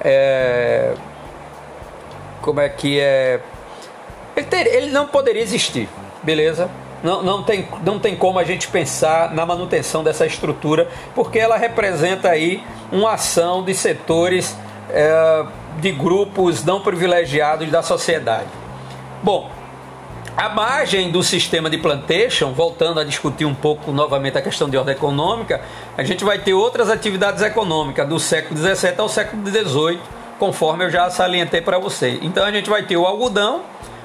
É, 0.00 0.94
como 2.40 2.60
é 2.60 2.68
que 2.68 3.00
é? 3.00 3.40
Ele, 4.36 4.46
ter, 4.46 4.66
ele 4.66 4.90
não 4.90 5.06
poderia 5.06 5.42
existir, 5.42 5.88
beleza? 6.22 6.70
Não, 7.02 7.22
não, 7.22 7.42
tem, 7.42 7.68
não 7.84 7.98
tem 7.98 8.16
como 8.16 8.38
a 8.38 8.44
gente 8.44 8.68
pensar 8.68 9.32
na 9.34 9.44
manutenção 9.44 10.02
dessa 10.02 10.26
estrutura, 10.26 10.88
porque 11.14 11.38
ela 11.38 11.56
representa 11.56 12.30
aí 12.30 12.62
uma 12.90 13.12
ação 13.12 13.62
de 13.62 13.74
setores, 13.74 14.56
é, 14.90 15.44
de 15.78 15.92
grupos 15.92 16.64
não 16.64 16.80
privilegiados 16.80 17.70
da 17.70 17.82
sociedade. 17.82 18.48
Bom, 19.22 19.50
a 20.36 20.50
margem 20.50 21.10
do 21.10 21.22
sistema 21.22 21.70
de 21.70 21.78
plantation, 21.78 22.52
voltando 22.52 23.00
a 23.00 23.04
discutir 23.04 23.46
um 23.46 23.54
pouco 23.54 23.90
novamente 23.90 24.36
a 24.36 24.42
questão 24.42 24.68
de 24.68 24.76
ordem 24.76 24.94
econômica, 24.94 25.62
a 25.96 26.04
gente 26.04 26.24
vai 26.24 26.38
ter 26.38 26.52
outras 26.52 26.90
atividades 26.90 27.42
econômicas 27.42 28.06
do 28.06 28.20
século 28.20 28.60
XVII 28.60 28.94
ao 28.98 29.08
século 29.08 29.42
XVIII, 29.46 29.98
conforme 30.38 30.84
eu 30.84 30.90
já 30.90 31.08
salientei 31.08 31.62
para 31.62 31.78
você. 31.78 32.18
Então 32.20 32.44
a 32.44 32.50
gente 32.50 32.68
vai 32.68 32.82
ter 32.82 32.98
o 32.98 33.06
algodão, 33.06 33.62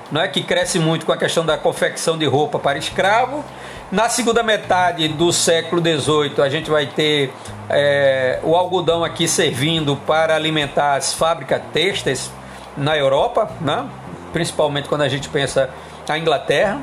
não 0.09 0.21
é 0.21 0.27
que 0.29 0.41
cresce 0.41 0.79
muito 0.79 1.05
com 1.05 1.11
a 1.11 1.17
questão 1.17 1.45
da 1.45 1.57
confecção 1.57 2.17
de 2.17 2.25
roupa 2.25 2.57
para 2.57 2.77
escravo. 2.77 3.43
Na 3.91 4.07
segunda 4.07 4.41
metade 4.41 5.09
do 5.09 5.33
século 5.33 5.81
XVIII, 5.81 6.41
a 6.41 6.47
gente 6.47 6.69
vai 6.69 6.85
ter 6.85 7.33
é, 7.69 8.39
o 8.41 8.55
algodão 8.55 9.03
aqui 9.03 9.27
servindo 9.27 9.97
para 9.97 10.33
alimentar 10.33 10.95
as 10.95 11.13
fábricas 11.13 11.61
têxteis 11.73 12.31
na 12.77 12.97
Europa, 12.97 13.51
né? 13.59 13.85
principalmente 14.31 14.87
quando 14.87 15.01
a 15.01 15.09
gente 15.09 15.27
pensa 15.27 15.69
na 16.11 16.17
Inglaterra, 16.17 16.81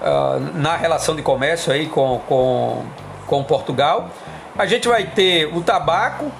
uh, 0.00 0.58
na 0.58 0.76
relação 0.76 1.16
de 1.16 1.22
comércio 1.22 1.72
aí 1.72 1.86
com, 1.86 2.20
com, 2.28 2.84
com 3.26 3.42
Portugal. 3.42 4.08
A 4.56 4.66
gente 4.66 4.86
vai 4.86 5.04
ter 5.04 5.46
o 5.52 5.60
tabaco, 5.62 6.30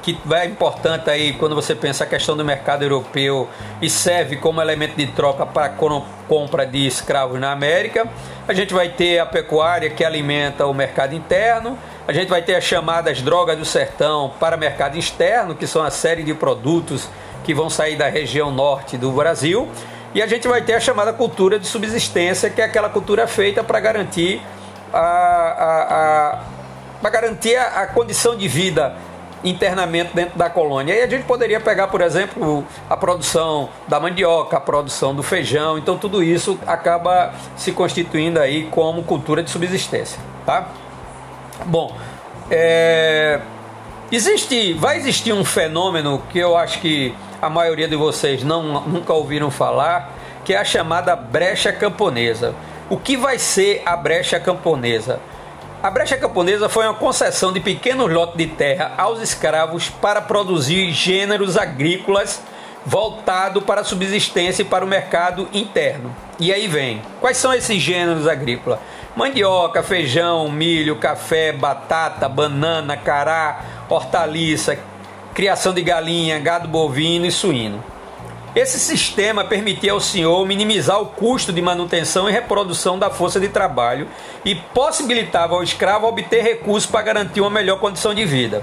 que 0.00 0.16
é 0.32 0.44
importante 0.46 1.10
aí 1.10 1.32
quando 1.32 1.56
você 1.56 1.74
pensa 1.74 2.04
a 2.04 2.06
questão 2.06 2.36
do 2.36 2.44
mercado 2.44 2.84
europeu 2.84 3.48
e 3.82 3.90
serve 3.90 4.36
como 4.36 4.62
elemento 4.62 4.94
de 4.94 5.08
troca 5.08 5.44
para 5.44 5.70
compra 6.28 6.64
de 6.64 6.86
escravos 6.86 7.40
na 7.40 7.50
América. 7.50 8.06
A 8.46 8.54
gente 8.54 8.72
vai 8.72 8.88
ter 8.88 9.18
a 9.18 9.26
pecuária 9.26 9.90
que 9.90 10.04
alimenta 10.04 10.64
o 10.66 10.72
mercado 10.72 11.16
interno. 11.16 11.76
A 12.06 12.12
gente 12.12 12.28
vai 12.28 12.42
ter 12.42 12.54
as 12.54 12.62
chamadas 12.62 13.20
drogas 13.20 13.58
do 13.58 13.64
sertão 13.64 14.32
para 14.38 14.56
mercado 14.56 14.96
externo, 14.96 15.56
que 15.56 15.66
são 15.66 15.82
a 15.82 15.90
série 15.90 16.22
de 16.22 16.32
produtos 16.32 17.08
que 17.42 17.52
vão 17.52 17.68
sair 17.68 17.96
da 17.96 18.08
região 18.08 18.52
norte 18.52 18.96
do 18.96 19.10
Brasil. 19.10 19.68
E 20.16 20.22
a 20.22 20.26
gente 20.26 20.48
vai 20.48 20.62
ter 20.62 20.72
a 20.72 20.80
chamada 20.80 21.12
cultura 21.12 21.58
de 21.58 21.66
subsistência, 21.66 22.48
que 22.48 22.62
é 22.62 22.64
aquela 22.64 22.88
cultura 22.88 23.26
feita 23.26 23.62
para 23.62 23.78
garantir 23.78 24.40
a, 24.90 24.98
a, 24.98 25.82
a 25.82 26.42
para 27.02 27.10
garantir 27.10 27.54
a 27.54 27.86
condição 27.88 28.34
de 28.34 28.48
vida 28.48 28.96
internamente 29.44 30.14
dentro 30.14 30.38
da 30.38 30.48
colônia. 30.48 30.94
E 30.94 31.02
a 31.02 31.06
gente 31.06 31.24
poderia 31.24 31.60
pegar, 31.60 31.88
por 31.88 32.00
exemplo, 32.00 32.64
a 32.88 32.96
produção 32.96 33.68
da 33.86 34.00
mandioca, 34.00 34.56
a 34.56 34.60
produção 34.60 35.14
do 35.14 35.22
feijão. 35.22 35.76
Então 35.76 35.98
tudo 35.98 36.22
isso 36.22 36.58
acaba 36.66 37.34
se 37.54 37.70
constituindo 37.72 38.40
aí 38.40 38.68
como 38.70 39.02
cultura 39.02 39.42
de 39.42 39.50
subsistência, 39.50 40.18
tá? 40.46 40.68
Bom, 41.66 41.94
é... 42.50 43.38
existe, 44.10 44.72
vai 44.74 44.96
existir 44.96 45.32
um 45.32 45.44
fenômeno 45.44 46.22
que 46.30 46.38
eu 46.38 46.56
acho 46.56 46.80
que 46.80 47.14
a 47.40 47.48
maioria 47.48 47.88
de 47.88 47.96
vocês 47.96 48.42
não, 48.42 48.80
nunca 48.86 49.12
ouviram 49.12 49.50
falar, 49.50 50.12
que 50.44 50.54
é 50.54 50.58
a 50.58 50.64
chamada 50.64 51.16
brecha 51.16 51.72
camponesa. 51.72 52.54
O 52.88 52.96
que 52.96 53.16
vai 53.16 53.38
ser 53.38 53.82
a 53.84 53.96
brecha 53.96 54.38
camponesa? 54.38 55.20
A 55.82 55.90
brecha 55.90 56.16
camponesa 56.16 56.68
foi 56.68 56.86
uma 56.86 56.94
concessão 56.94 57.52
de 57.52 57.60
pequenos 57.60 58.10
lotes 58.10 58.36
de 58.36 58.46
terra 58.46 58.94
aos 58.96 59.20
escravos 59.20 59.88
para 59.88 60.22
produzir 60.22 60.90
gêneros 60.92 61.56
agrícolas 61.56 62.40
voltado 62.86 63.60
para 63.60 63.80
a 63.80 63.84
subsistência 63.84 64.62
e 64.62 64.64
para 64.64 64.84
o 64.84 64.88
mercado 64.88 65.48
interno. 65.52 66.14
E 66.38 66.52
aí 66.52 66.68
vem, 66.68 67.02
quais 67.20 67.36
são 67.36 67.52
esses 67.52 67.82
gêneros 67.82 68.28
agrícolas? 68.28 68.78
Mandioca, 69.16 69.82
feijão, 69.82 70.50
milho, 70.50 70.96
café, 70.96 71.50
batata, 71.50 72.28
banana, 72.28 72.98
cará, 72.98 73.64
hortaliça, 73.88 74.78
criação 75.32 75.72
de 75.72 75.80
galinha, 75.80 76.38
gado 76.38 76.68
bovino 76.68 77.24
e 77.24 77.32
suíno. 77.32 77.82
Esse 78.54 78.78
sistema 78.78 79.42
permitia 79.42 79.92
ao 79.92 80.00
senhor 80.00 80.46
minimizar 80.46 81.00
o 81.00 81.06
custo 81.06 81.50
de 81.50 81.62
manutenção 81.62 82.28
e 82.28 82.32
reprodução 82.32 82.98
da 82.98 83.08
força 83.08 83.40
de 83.40 83.48
trabalho 83.48 84.06
e 84.44 84.54
possibilitava 84.54 85.54
ao 85.54 85.62
escravo 85.62 86.06
obter 86.06 86.42
recursos 86.42 86.90
para 86.90 87.00
garantir 87.00 87.40
uma 87.40 87.48
melhor 87.48 87.80
condição 87.80 88.12
de 88.12 88.26
vida. 88.26 88.62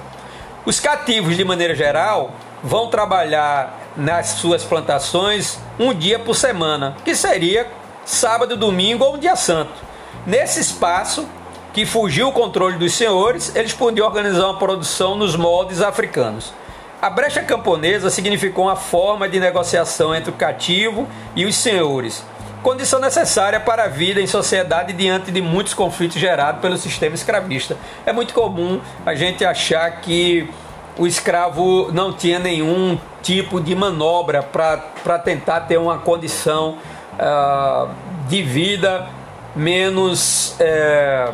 Os 0.67 0.79
cativos, 0.79 1.35
de 1.35 1.43
maneira 1.43 1.73
geral, 1.73 2.31
vão 2.63 2.89
trabalhar 2.89 3.91
nas 3.97 4.27
suas 4.27 4.63
plantações 4.63 5.57
um 5.79 5.95
dia 5.95 6.19
por 6.19 6.35
semana, 6.35 6.95
que 7.03 7.15
seria 7.15 7.65
sábado, 8.05 8.55
domingo 8.55 9.03
ou 9.03 9.15
um 9.15 9.19
dia 9.19 9.35
santo. 9.35 9.92
Nesse 10.25 10.61
espaço, 10.61 11.27
que 11.73 11.85
fugiu 11.85 12.29
o 12.29 12.31
controle 12.31 12.77
dos 12.77 12.93
senhores, 12.93 13.53
eles 13.55 13.73
podiam 13.73 14.07
organizar 14.07 14.45
uma 14.45 14.57
produção 14.57 15.15
nos 15.15 15.35
moldes 15.35 15.81
africanos. 15.81 16.53
A 17.01 17.09
brecha 17.09 17.41
camponesa 17.41 18.09
significou 18.09 18.65
uma 18.65 18.77
forma 18.77 19.27
de 19.27 19.37
negociação 19.37 20.15
entre 20.15 20.29
o 20.31 20.33
cativo 20.33 21.05
e 21.35 21.45
os 21.45 21.55
senhores, 21.57 22.23
condição 22.61 23.01
necessária 23.01 23.59
para 23.59 23.83
a 23.83 23.87
vida 23.89 24.21
em 24.21 24.25
sociedade 24.25 24.93
diante 24.93 25.29
de 25.29 25.41
muitos 25.41 25.73
conflitos 25.73 26.17
gerados 26.17 26.61
pelo 26.61 26.77
sistema 26.77 27.13
escravista. 27.13 27.75
É 28.05 28.13
muito 28.13 28.33
comum 28.33 28.79
a 29.05 29.13
gente 29.13 29.43
achar 29.43 29.91
que 29.99 30.49
o 30.97 31.05
escravo 31.05 31.91
não 31.91 32.13
tinha 32.13 32.39
nenhum 32.39 32.97
tipo 33.21 33.59
de 33.59 33.75
manobra 33.75 34.41
para 34.41 35.19
tentar 35.19 35.61
ter 35.61 35.77
uma 35.77 35.97
condição 35.97 36.77
uh, 37.19 37.89
de 38.29 38.41
vida 38.41 39.09
menos, 39.55 40.55
é, 40.59 41.31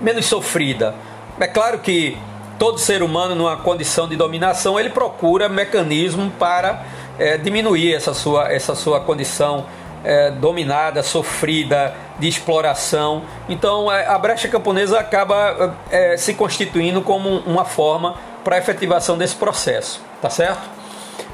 menos 0.00 0.26
sofrida. 0.26 0.94
É 1.38 1.46
claro 1.46 1.78
que 1.78 2.18
todo 2.58 2.78
ser 2.78 3.02
humano, 3.02 3.34
numa 3.34 3.56
condição 3.56 4.08
de 4.08 4.16
dominação, 4.16 4.78
ele 4.78 4.90
procura 4.90 5.48
mecanismo 5.48 6.30
para 6.38 6.84
é, 7.18 7.36
diminuir 7.36 7.94
essa 7.94 8.14
sua, 8.14 8.52
essa 8.52 8.74
sua 8.74 9.00
condição 9.00 9.66
é, 10.04 10.30
dominada, 10.30 11.02
sofrida, 11.02 11.94
de 12.18 12.28
exploração. 12.28 13.22
Então 13.48 13.90
é, 13.90 14.06
a 14.06 14.18
brecha 14.18 14.48
camponesa 14.48 14.98
acaba 14.98 15.76
é, 15.90 16.16
se 16.16 16.34
constituindo 16.34 17.02
como 17.02 17.38
uma 17.40 17.64
forma 17.64 18.16
para 18.44 18.56
a 18.56 18.58
efetivação 18.58 19.16
desse 19.16 19.36
processo, 19.36 20.00
tá 20.20 20.28
certo? 20.28 20.62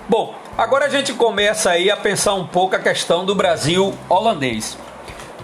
Bom, 0.09 0.35
agora 0.57 0.87
a 0.87 0.89
gente 0.89 1.13
começa 1.13 1.71
aí 1.71 1.91
a 1.91 1.97
pensar 1.97 2.35
um 2.35 2.47
pouco 2.47 2.77
a 2.77 2.79
questão 2.79 3.25
do 3.25 3.35
Brasil 3.35 3.95
holandês. 4.09 4.79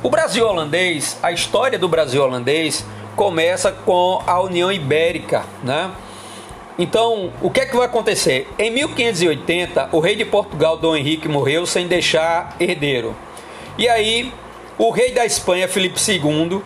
O 0.04 0.08
Brasil 0.10 0.46
holandês, 0.46 1.18
a 1.22 1.32
história 1.32 1.78
do 1.78 1.88
Brasil 1.88 2.22
holandês 2.22 2.84
começa 3.16 3.72
com 3.72 4.22
a 4.26 4.38
União 4.38 4.70
Ibérica, 4.70 5.46
né? 5.62 5.90
Então, 6.78 7.32
o 7.40 7.48
que 7.48 7.62
é 7.62 7.64
que 7.64 7.74
vai 7.74 7.86
acontecer? 7.86 8.46
Em 8.58 8.70
1580, 8.70 9.88
o 9.92 10.00
rei 10.00 10.14
de 10.14 10.26
Portugal, 10.26 10.76
Dom 10.76 10.94
Henrique, 10.94 11.26
morreu 11.26 11.64
sem 11.64 11.86
deixar 11.86 12.54
herdeiro. 12.60 13.16
E 13.78 13.88
aí, 13.88 14.30
o 14.76 14.90
rei 14.90 15.10
da 15.10 15.24
Espanha, 15.24 15.66
Felipe 15.66 15.98
II, 15.98 16.60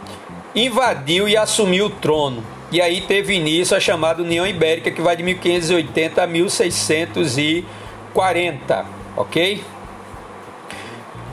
invadiu 0.52 1.28
e 1.28 1.36
assumiu 1.36 1.86
o 1.86 1.90
trono. 1.90 2.42
E 2.72 2.82
aí 2.82 3.02
teve 3.02 3.34
início 3.34 3.76
a 3.76 3.80
chamada 3.80 4.20
União 4.20 4.44
Ibérica, 4.44 4.90
que 4.90 5.00
vai 5.00 5.14
de 5.14 5.22
1580 5.22 6.24
a 6.24 6.26
1640, 6.26 8.84
ok? 9.16 9.62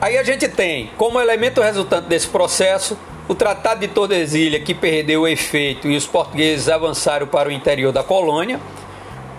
Aí 0.00 0.18
a 0.18 0.22
gente 0.22 0.46
tem, 0.48 0.90
como 0.96 1.20
elemento 1.20 1.60
resultante 1.62 2.06
desse 2.06 2.28
processo, 2.28 2.98
o 3.28 3.34
Tratado 3.34 3.80
de 3.80 3.88
Tordesilha, 3.88 4.60
que 4.60 4.74
perdeu 4.74 5.22
o 5.22 5.28
efeito 5.28 5.88
e 5.88 5.96
os 5.96 6.06
portugueses 6.06 6.68
avançaram 6.68 7.26
para 7.26 7.48
o 7.48 7.52
interior 7.52 7.92
da 7.92 8.04
colônia. 8.04 8.60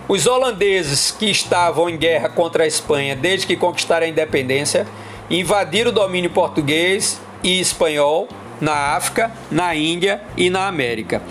Os 0.08 0.26
holandeses, 0.26 1.10
que 1.10 1.30
estavam 1.30 1.88
em 1.88 1.96
guerra 1.96 2.28
contra 2.28 2.64
a 2.64 2.66
Espanha 2.66 3.14
desde 3.14 3.46
que 3.46 3.56
conquistaram 3.56 4.06
a 4.06 4.08
independência, 4.08 4.86
invadiram 5.30 5.90
o 5.90 5.94
domínio 5.94 6.30
português 6.30 7.20
e 7.42 7.60
espanhol 7.60 8.28
na 8.60 8.96
África, 8.96 9.30
na 9.50 9.74
Índia 9.74 10.22
e 10.36 10.50
na 10.50 10.66
América. 10.66 11.22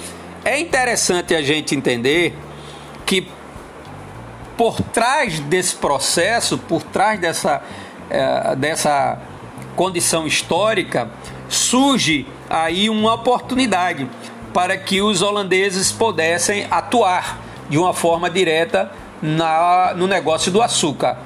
É 0.45 0.59
interessante 0.59 1.35
a 1.35 1.41
gente 1.41 1.75
entender 1.75 2.33
que 3.05 3.27
por 4.55 4.81
trás 4.81 5.39
desse 5.41 5.75
processo, 5.75 6.57
por 6.57 6.81
trás 6.81 7.19
dessa, 7.19 7.61
é, 8.09 8.55
dessa 8.55 9.19
condição 9.75 10.25
histórica, 10.25 11.09
surge 11.47 12.25
aí 12.49 12.89
uma 12.89 13.13
oportunidade 13.13 14.09
para 14.53 14.77
que 14.77 15.01
os 15.01 15.21
holandeses 15.21 15.91
pudessem 15.91 16.65
atuar 16.71 17.39
de 17.69 17.77
uma 17.77 17.93
forma 17.93 18.29
direta 18.29 18.91
na, 19.21 19.93
no 19.95 20.07
negócio 20.07 20.51
do 20.51 20.61
açúcar. 20.61 21.17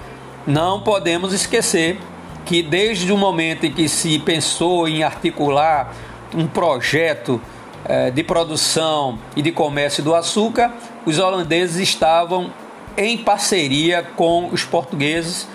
Não 0.46 0.82
podemos 0.82 1.34
esquecer 1.34 2.00
que 2.46 2.62
desde 2.62 3.12
o 3.12 3.18
momento 3.18 3.66
em 3.66 3.72
que 3.72 3.88
se 3.88 4.20
pensou 4.20 4.88
em 4.88 5.04
articular 5.04 5.94
um 6.34 6.48
projeto 6.48 7.40
eh, 7.86 8.12
de 8.12 8.24
produção 8.24 9.20
e 9.36 9.42
de 9.42 9.52
comércio 9.52 10.04
do 10.04 10.16
açúcar, 10.16 10.74
os 11.06 11.20
holandeses 11.20 11.78
estavam 11.78 12.52
em 12.98 13.18
parceria 13.18 14.04
com 14.16 14.50
os 14.52 14.64
portugueses 14.64 15.48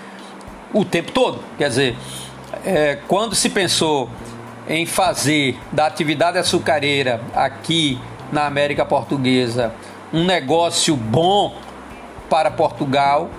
o 0.73 0.83
tempo 0.85 1.11
todo. 1.11 1.39
Quer 1.57 1.69
dizer, 1.69 1.95
eh, 2.65 2.99
quando 3.07 3.35
se 3.35 3.49
pensou 3.49 4.09
em 4.67 4.85
fazer 4.85 5.57
da 5.71 5.85
atividade 5.85 6.37
açucareira 6.37 7.21
aqui 7.33 7.99
na 8.31 8.45
América 8.45 8.85
Portuguesa 8.85 9.73
um 10.13 10.25
negócio 10.25 10.95
bom 10.95 11.55
para 12.29 12.51
Portugal, 12.51 13.29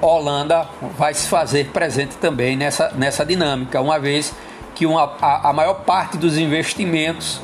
Holanda 0.00 0.66
vai 0.98 1.14
se 1.14 1.28
fazer 1.28 1.68
presente 1.68 2.16
também 2.16 2.56
nessa, 2.56 2.90
nessa 2.94 3.24
dinâmica, 3.24 3.80
uma 3.80 3.98
vez 3.98 4.34
que 4.74 4.86
uma, 4.86 5.14
a, 5.20 5.50
a 5.50 5.52
maior 5.52 5.74
parte 5.74 6.18
dos 6.18 6.36
investimentos 6.36 7.40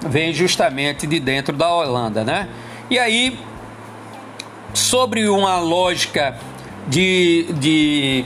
vem 0.00 0.32
justamente 0.32 1.06
de 1.06 1.20
dentro 1.20 1.56
da 1.56 1.72
Holanda, 1.72 2.24
né? 2.24 2.48
E 2.90 2.98
aí, 2.98 3.38
sobre 4.74 5.28
uma 5.28 5.58
lógica 5.58 6.36
de, 6.86 7.46
de, 7.54 8.24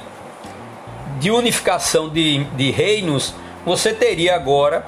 de 1.19 1.31
unificação 1.31 2.09
de, 2.09 2.45
de 2.45 2.71
reinos, 2.71 3.35
você 3.65 3.93
teria 3.93 4.35
agora 4.35 4.87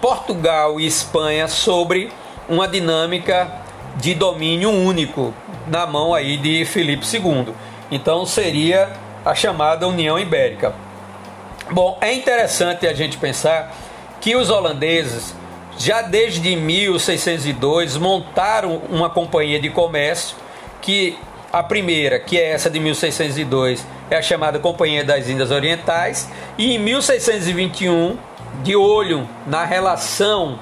Portugal 0.00 0.80
e 0.80 0.86
Espanha 0.86 1.48
sobre 1.48 2.10
uma 2.48 2.66
dinâmica 2.66 3.50
de 3.96 4.14
domínio 4.14 4.70
único 4.70 5.32
na 5.66 5.86
mão 5.86 6.14
aí 6.14 6.36
de 6.36 6.64
Felipe 6.64 7.06
II. 7.06 7.54
Então 7.90 8.26
seria 8.26 8.90
a 9.24 9.34
chamada 9.34 9.86
União 9.86 10.18
Ibérica. 10.18 10.74
Bom, 11.70 11.96
é 12.00 12.12
interessante 12.12 12.86
a 12.86 12.92
gente 12.92 13.16
pensar 13.16 13.72
que 14.20 14.34
os 14.34 14.50
holandeses 14.50 15.34
já 15.78 16.02
desde 16.02 16.54
1602 16.54 17.96
montaram 17.96 18.82
uma 18.90 19.08
companhia 19.08 19.60
de 19.60 19.70
comércio 19.70 20.36
que 20.80 21.16
a 21.52 21.62
primeira, 21.62 22.18
que 22.18 22.38
é 22.38 22.52
essa 22.52 22.70
de 22.70 22.80
1602, 22.80 23.86
é 24.10 24.16
a 24.16 24.22
chamada 24.22 24.58
Companhia 24.58 25.04
das 25.04 25.28
Índias 25.28 25.50
Orientais, 25.50 26.28
e 26.56 26.74
em 26.74 26.78
1621, 26.78 28.16
de 28.62 28.74
olho 28.74 29.28
na 29.46 29.64
relação 29.64 30.58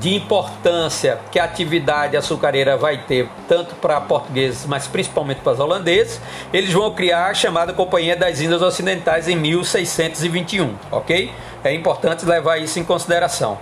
de 0.00 0.14
importância 0.14 1.18
que 1.30 1.38
a 1.38 1.44
atividade 1.44 2.16
açucareira 2.16 2.76
vai 2.76 2.98
ter, 2.98 3.28
tanto 3.46 3.74
para 3.76 4.00
portugueses, 4.00 4.66
mas 4.66 4.86
principalmente 4.86 5.40
para 5.40 5.52
os 5.52 5.60
holandeses, 5.60 6.20
eles 6.52 6.72
vão 6.72 6.90
criar 6.92 7.26
a 7.26 7.34
chamada 7.34 7.72
Companhia 7.72 8.16
das 8.16 8.40
Índias 8.40 8.62
Ocidentais 8.62 9.28
em 9.28 9.36
1621, 9.36 10.74
ok? 10.90 11.30
É 11.62 11.72
importante 11.72 12.24
levar 12.24 12.58
isso 12.58 12.78
em 12.78 12.84
consideração. 12.84 13.58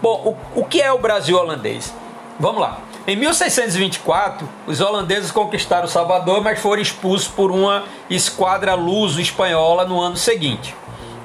Bom, 0.00 0.36
o, 0.54 0.60
o 0.60 0.64
que 0.64 0.80
é 0.80 0.92
o 0.92 0.98
Brasil 0.98 1.36
holandês? 1.36 1.92
Vamos 2.38 2.60
lá. 2.60 2.80
Em 3.06 3.16
1624, 3.16 4.48
os 4.66 4.80
holandeses 4.80 5.30
conquistaram 5.30 5.86
Salvador, 5.86 6.42
mas 6.42 6.58
foram 6.58 6.80
expulsos 6.80 7.28
por 7.28 7.50
uma 7.50 7.84
esquadra 8.08 8.72
luso-espanhola 8.74 9.84
no 9.84 10.00
ano 10.00 10.16
seguinte. 10.16 10.74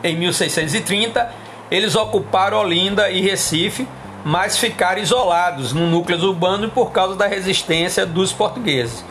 Em 0.03 0.17
1630, 0.17 1.31
eles 1.71 1.95
ocuparam 1.95 2.59
Olinda 2.59 3.09
e 3.09 3.21
Recife, 3.21 3.87
mas 4.25 4.57
ficaram 4.57 5.01
isolados 5.01 5.71
no 5.71 5.87
núcleo 5.87 6.21
urbano 6.21 6.69
por 6.69 6.91
causa 6.91 7.15
da 7.15 7.27
resistência 7.27 8.05
dos 8.05 8.33
portugueses. 8.33 9.05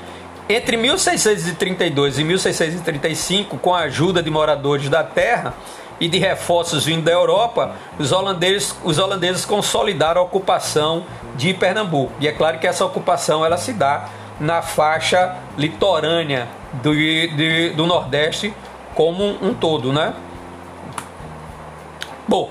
Entre 0.46 0.76
1632 0.76 2.18
e 2.18 2.24
1635, 2.24 3.56
com 3.56 3.74
a 3.74 3.80
ajuda 3.80 4.22
de 4.22 4.30
moradores 4.30 4.90
da 4.90 5.02
terra, 5.02 5.54
e 6.00 6.08
de 6.08 6.18
reforços 6.18 6.84
vindo 6.84 7.02
da 7.02 7.12
Europa, 7.12 7.74
os 7.98 8.12
holandeses, 8.12 8.74
os 8.84 8.98
holandeses 8.98 9.44
consolidaram 9.44 10.20
a 10.20 10.24
ocupação 10.24 11.04
de 11.36 11.52
Pernambuco. 11.54 12.12
E 12.20 12.28
é 12.28 12.32
claro 12.32 12.58
que 12.58 12.66
essa 12.66 12.84
ocupação 12.84 13.44
ela 13.44 13.56
se 13.56 13.72
dá 13.72 14.08
na 14.40 14.62
faixa 14.62 15.36
litorânea 15.56 16.48
do, 16.74 16.94
de, 16.94 17.70
do 17.70 17.86
Nordeste 17.86 18.54
como 18.94 19.24
um 19.42 19.54
todo, 19.54 19.92
né? 19.92 20.14
Bom, 22.26 22.50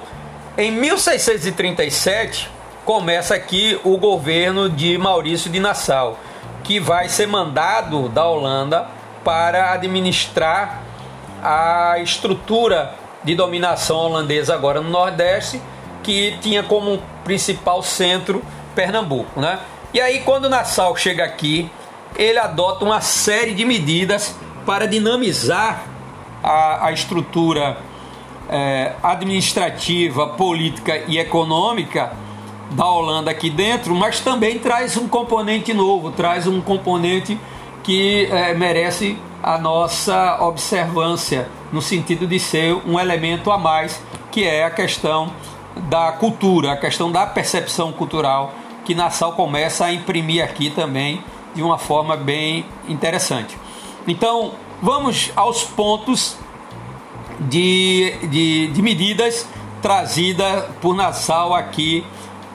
em 0.58 0.72
1637 0.72 2.50
começa 2.84 3.36
aqui 3.36 3.80
o 3.84 3.98
governo 3.98 4.70
de 4.70 4.98
Maurício 4.98 5.52
de 5.52 5.60
Nassau, 5.60 6.18
que 6.64 6.80
vai 6.80 7.10
ser 7.10 7.28
mandado 7.28 8.10
da 8.10 8.26
Holanda 8.26 8.88
para 9.24 9.74
administrar 9.74 10.82
a 11.44 12.00
estrutura 12.00 12.94
de 13.28 13.36
dominação 13.36 13.98
holandesa 13.98 14.54
agora 14.54 14.80
no 14.80 14.90
Nordeste, 14.90 15.62
que 16.02 16.38
tinha 16.40 16.64
como 16.64 16.98
principal 17.26 17.84
centro 17.84 18.42
Pernambuco, 18.74 19.42
né? 19.42 19.60
E 19.94 20.00
aí 20.00 20.22
quando 20.22 20.50
Nassau 20.50 20.96
chega 20.96 21.26
aqui, 21.26 21.70
ele 22.16 22.40
adota 22.40 22.86
uma 22.86 23.02
série 23.02 23.54
de 23.54 23.66
medidas 23.66 24.34
para 24.66 24.88
dinamizar 24.88 25.84
a, 26.42 26.88
a 26.88 26.92
estrutura 26.94 27.78
é, 28.50 28.94
administrativa, 29.04 30.28
política 30.30 31.04
e 31.06 31.18
econômica 31.18 32.14
da 32.72 32.90
Holanda 32.90 33.30
aqui 33.30 33.50
dentro, 33.50 33.94
mas 33.94 34.22
também 34.22 34.58
traz 34.58 34.96
um 34.96 35.08
componente 35.10 35.74
novo, 35.74 36.12
traz 36.12 36.48
um 36.48 36.62
componente 36.62 37.38
que 37.84 38.26
é, 38.32 38.54
merece 38.54 39.18
a 39.42 39.58
nossa 39.58 40.38
observância, 40.42 41.48
no 41.72 41.82
sentido 41.82 42.26
de 42.26 42.40
ser 42.40 42.74
um 42.86 43.00
elemento 43.00 43.52
a 43.52 43.58
mais, 43.58 44.02
que 44.32 44.44
é 44.44 44.64
a 44.64 44.70
questão 44.70 45.32
da 45.90 46.12
cultura, 46.12 46.74
a 46.74 46.78
questão 46.78 47.12
da 47.12 47.26
percepção 47.26 47.92
cultural, 47.92 48.54
que 48.84 48.96
Nassau 48.96 49.34
começa 49.34 49.86
a 49.86 49.94
imprimir 49.94 50.44
aqui 50.44 50.70
também 50.70 51.24
de 51.54 51.62
uma 51.62 51.78
forma 51.78 52.16
bem 52.16 52.66
interessante. 52.88 53.58
Então, 54.08 54.54
vamos 54.82 55.32
aos 55.36 55.64
pontos 55.64 56.38
de, 57.40 58.14
de, 58.30 58.68
de 58.68 58.82
medidas 58.82 59.48
trazidas 59.82 60.66
por 60.82 60.96
Nassau 60.96 61.54
aqui 61.54 62.04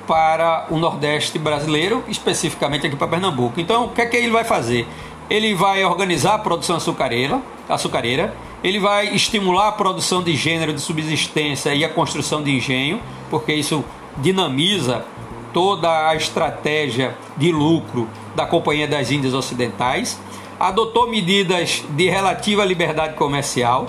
para 0.06 0.66
o 0.70 0.78
Nordeste 0.78 1.38
brasileiro, 1.38 2.04
especificamente 2.08 2.86
aqui 2.86 2.96
para 2.96 3.06
Pernambuco. 3.06 3.60
Então, 3.60 3.86
o 3.86 3.88
que 3.90 4.00
é 4.00 4.06
que 4.06 4.16
ele 4.16 4.30
vai 4.30 4.44
fazer? 4.44 4.86
Ele 5.32 5.54
vai 5.54 5.82
organizar 5.82 6.34
a 6.34 6.38
produção 6.38 6.76
açucareira, 6.76 7.40
açucareira 7.66 8.34
ele 8.62 8.78
vai 8.78 9.14
estimular 9.14 9.68
a 9.68 9.72
produção 9.72 10.22
de 10.22 10.36
gênero 10.36 10.74
de 10.74 10.80
subsistência 10.82 11.74
e 11.74 11.82
a 11.82 11.88
construção 11.88 12.42
de 12.42 12.54
engenho, 12.54 13.00
porque 13.30 13.54
isso 13.54 13.82
dinamiza 14.18 15.06
toda 15.54 16.10
a 16.10 16.14
estratégia 16.14 17.16
de 17.34 17.50
lucro 17.50 18.06
da 18.36 18.44
Companhia 18.44 18.86
das 18.86 19.10
Índias 19.10 19.32
Ocidentais. 19.32 20.20
Adotou 20.60 21.08
medidas 21.08 21.82
de 21.88 22.10
relativa 22.10 22.62
liberdade 22.62 23.14
comercial, 23.14 23.88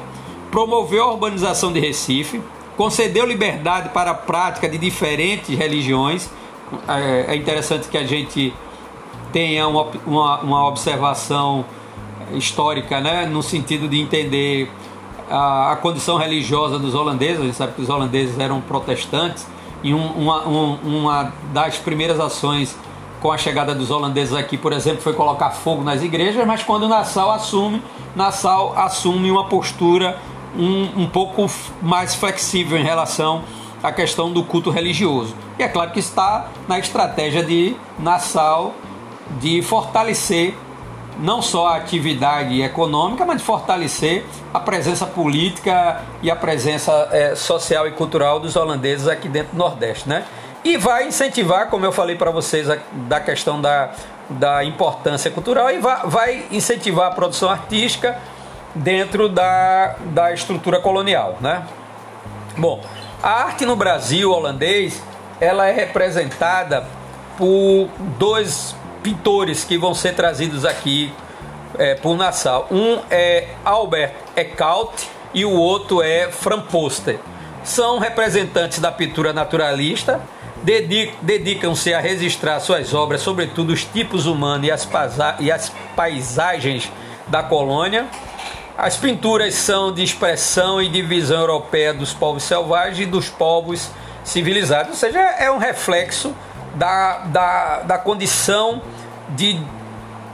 promoveu 0.49 1.03
a 1.03 1.11
urbanização 1.11 1.73
de 1.73 1.81
Recife, 1.81 2.41
concedeu 2.77 3.25
liberdade 3.25 3.89
para 3.89 4.11
a 4.11 4.15
prática 4.15 4.69
de 4.69 4.77
diferentes 4.77 5.57
religiões. 5.57 6.29
É, 6.87 7.33
é 7.33 7.35
interessante 7.35 7.89
que 7.89 7.97
a 7.97 8.05
gente 8.05 8.53
tenha 9.33 9.67
uma, 9.67 9.87
uma, 10.05 10.39
uma 10.39 10.67
observação 10.67 11.65
histórica, 12.31 13.01
né, 13.01 13.25
no 13.25 13.43
sentido 13.43 13.89
de 13.89 13.99
entender 13.99 14.71
a, 15.29 15.73
a, 15.73 15.75
condição 15.75 16.17
religiosa 16.17 16.79
dos 16.79 16.93
holandeses. 16.93 17.41
A 17.41 17.43
gente 17.43 17.55
sabe 17.55 17.73
que 17.73 17.81
os 17.81 17.89
holandeses 17.89 18.39
eram 18.39 18.61
protestantes 18.61 19.45
e 19.83 19.93
um, 19.93 20.05
uma, 20.05 20.47
um, 20.47 20.77
uma 20.83 21.33
das 21.51 21.77
primeiras 21.77 22.19
ações 22.19 22.77
com 23.19 23.31
a 23.31 23.37
chegada 23.37 23.73
dos 23.73 23.89
holandeses 23.89 24.33
aqui, 24.33 24.57
por 24.57 24.73
exemplo, 24.73 25.01
foi 25.01 25.13
colocar 25.13 25.49
fogo 25.49 25.81
nas 25.81 26.03
igrejas, 26.03 26.45
mas 26.45 26.61
quando 26.61 26.87
Nassau 26.87 27.31
assume, 27.31 27.81
Nassau 28.15 28.73
assume 28.77 29.31
uma 29.31 29.45
postura 29.45 30.17
um, 30.57 31.03
um 31.03 31.07
pouco 31.07 31.49
mais 31.81 32.13
flexível 32.13 32.77
em 32.77 32.83
relação 32.83 33.43
à 33.81 33.91
questão 33.91 34.31
do 34.31 34.43
culto 34.43 34.69
religioso. 34.69 35.33
E 35.57 35.63
é 35.63 35.67
claro 35.69 35.91
que 35.91 35.99
está 35.99 36.47
na 36.67 36.77
estratégia 36.77 37.41
de 37.41 37.75
Nassau 37.97 38.73
de 39.39 39.61
fortalecer 39.61 40.55
não 41.19 41.41
só 41.41 41.67
a 41.67 41.75
atividade 41.75 42.61
econômica, 42.61 43.25
mas 43.25 43.37
de 43.37 43.43
fortalecer 43.43 44.25
a 44.53 44.59
presença 44.59 45.05
política 45.05 46.01
e 46.21 46.31
a 46.31 46.35
presença 46.35 47.09
é, 47.11 47.35
social 47.35 47.87
e 47.87 47.91
cultural 47.91 48.39
dos 48.39 48.55
holandeses 48.55 49.07
aqui 49.07 49.27
dentro 49.27 49.51
do 49.51 49.57
Nordeste, 49.57 50.09
né? 50.09 50.25
E 50.63 50.77
vai 50.77 51.07
incentivar, 51.07 51.69
como 51.69 51.85
eu 51.85 51.91
falei 51.91 52.15
para 52.15 52.31
vocês, 52.31 52.69
a, 52.69 52.77
da 52.91 53.19
questão 53.19 53.61
da, 53.61 53.91
da 54.29 54.63
importância 54.63 55.29
cultural 55.29 55.69
e 55.69 55.79
vai, 55.79 56.01
vai 56.05 56.45
incentivar 56.51 57.07
a 57.07 57.11
produção 57.11 57.49
artística 57.49 58.17
dentro 58.73 59.29
da, 59.29 59.95
da 60.05 60.33
estrutura 60.33 60.79
colonial, 60.79 61.37
né? 61.41 61.63
Bom, 62.57 62.81
a 63.21 63.29
arte 63.43 63.65
no 63.65 63.75
Brasil 63.75 64.31
holandês, 64.31 65.03
ela 65.39 65.67
é 65.67 65.71
representada 65.71 66.85
por 67.37 67.89
dois 68.17 68.75
pintores 69.03 69.65
que 69.65 69.77
vão 69.77 69.93
ser 69.93 70.15
trazidos 70.15 70.65
aqui 70.65 71.13
é, 71.77 71.93
por 71.95 72.15
Nassau. 72.15 72.67
Um 72.71 72.99
é 73.11 73.49
Albert 73.65 74.13
Eckhout 74.35 75.09
e 75.33 75.43
o 75.43 75.51
outro 75.51 76.01
é 76.01 76.31
Fran 76.31 76.61
Poster. 76.61 77.19
São 77.63 77.99
representantes 77.99 78.79
da 78.79 78.91
pintura 78.91 79.33
naturalista, 79.33 80.21
dedicam-se 81.21 81.93
a 81.93 81.99
registrar 81.99 82.59
suas 82.59 82.93
obras, 82.93 83.21
sobretudo 83.21 83.73
os 83.73 83.83
tipos 83.83 84.25
humanos 84.25 84.67
e 84.67 84.71
as, 84.71 84.87
e 85.39 85.51
as 85.51 85.71
paisagens 85.95 86.91
da 87.27 87.43
colônia. 87.43 88.07
As 88.77 88.97
pinturas 88.97 89.53
são 89.53 89.93
de 89.93 90.03
expressão 90.03 90.81
e 90.81 90.89
divisão 90.89 91.39
europeia 91.39 91.93
dos 91.93 92.11
povos 92.13 92.43
selvagens 92.43 92.99
e 92.99 93.05
dos 93.05 93.29
povos 93.29 93.89
civilizados, 94.23 94.91
ou 94.91 94.95
seja, 94.95 95.19
é 95.19 95.51
um 95.51 95.57
reflexo 95.57 96.33
da, 96.73 97.19
da, 97.25 97.79
da 97.79 97.97
condição 97.97 98.81
de 99.29 99.59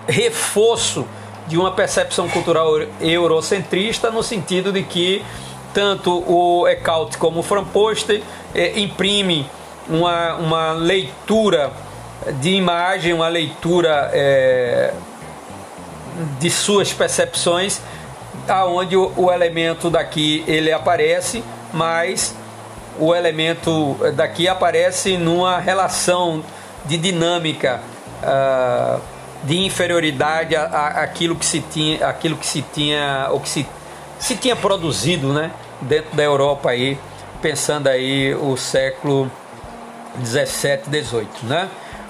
reforço 0.08 1.06
de 1.48 1.58
uma 1.58 1.72
percepção 1.72 2.30
cultural 2.30 2.80
eurocentrista, 3.02 4.12
no 4.12 4.22
sentido 4.22 4.72
de 4.72 4.84
que 4.84 5.26
tanto 5.74 6.24
o 6.28 6.68
Eckhout 6.68 7.18
como 7.18 7.40
o 7.40 7.44
Framposter 7.44 8.22
eh, 8.54 8.80
imprime 8.80 9.50
uma, 9.88 10.36
uma 10.36 10.72
leitura 10.74 11.72
de 12.40 12.50
imagem, 12.52 13.14
uma 13.14 13.28
leitura 13.28 14.12
eh, 14.14 14.94
de 16.40 16.50
suas 16.50 16.92
percepções, 16.94 17.82
aonde 18.48 18.96
o, 18.96 19.12
o 19.16 19.32
elemento 19.32 19.90
daqui 19.90 20.44
ele 20.48 20.72
aparece, 20.72 21.44
mas 21.74 22.36
o 23.00 23.16
elemento 23.16 23.98
daqui 24.16 24.48
aparece 24.48 25.18
numa 25.18 25.60
relação 25.60 26.44
de 26.86 26.98
dinâmica 26.98 27.82
uh, 28.24 29.02
de 29.44 29.58
inferioridade 29.60 30.56
àquilo 30.56 31.36
que 31.36 31.46
se 31.46 31.62
tinha, 31.62 32.06
aquilo 32.08 32.36
que 32.36 32.46
se 32.46 32.62
tinha, 32.62 33.28
ou 33.32 33.40
que 33.40 33.48
se, 33.48 33.66
se 34.20 34.36
tinha 34.36 34.56
produzido, 34.56 35.32
né, 35.32 35.52
dentro 35.82 36.16
da 36.16 36.24
Europa 36.24 36.72
aí, 36.72 37.00
pensando 37.42 37.88
aí 37.88 38.36
o 38.36 38.58
século 38.58 39.32
17, 40.16 40.90
18, 40.90 41.46
né? 41.46 41.70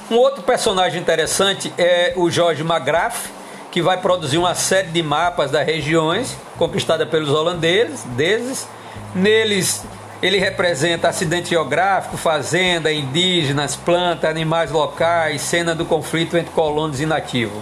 Um 0.10 0.16
outro 0.16 0.42
personagem 0.42 1.00
interessante 1.00 1.72
é 1.78 2.14
o 2.16 2.32
Jorge 2.32 2.64
Magraff, 2.64 3.30
que 3.72 3.80
vai 3.80 3.98
produzir 3.98 4.40
uma 4.40 4.56
série 4.56 4.88
de 4.88 5.04
mapas 5.04 5.52
das 5.52 5.64
regiões 5.64 6.36
conquistadas 6.58 7.08
pelos 7.08 7.30
holandeses. 7.30 8.68
Neles 9.14 9.86
ele 10.22 10.38
representa 10.38 11.08
acidente 11.08 11.50
geográfico, 11.50 12.18
fazenda, 12.18 12.92
indígenas, 12.92 13.76
plantas, 13.76 14.30
animais 14.30 14.72
locais, 14.72 15.42
cena 15.42 15.74
do 15.74 15.86
conflito 15.86 16.38
entre 16.38 16.52
colônios 16.52 17.00
e 17.00 17.06
nativos. 17.06 17.62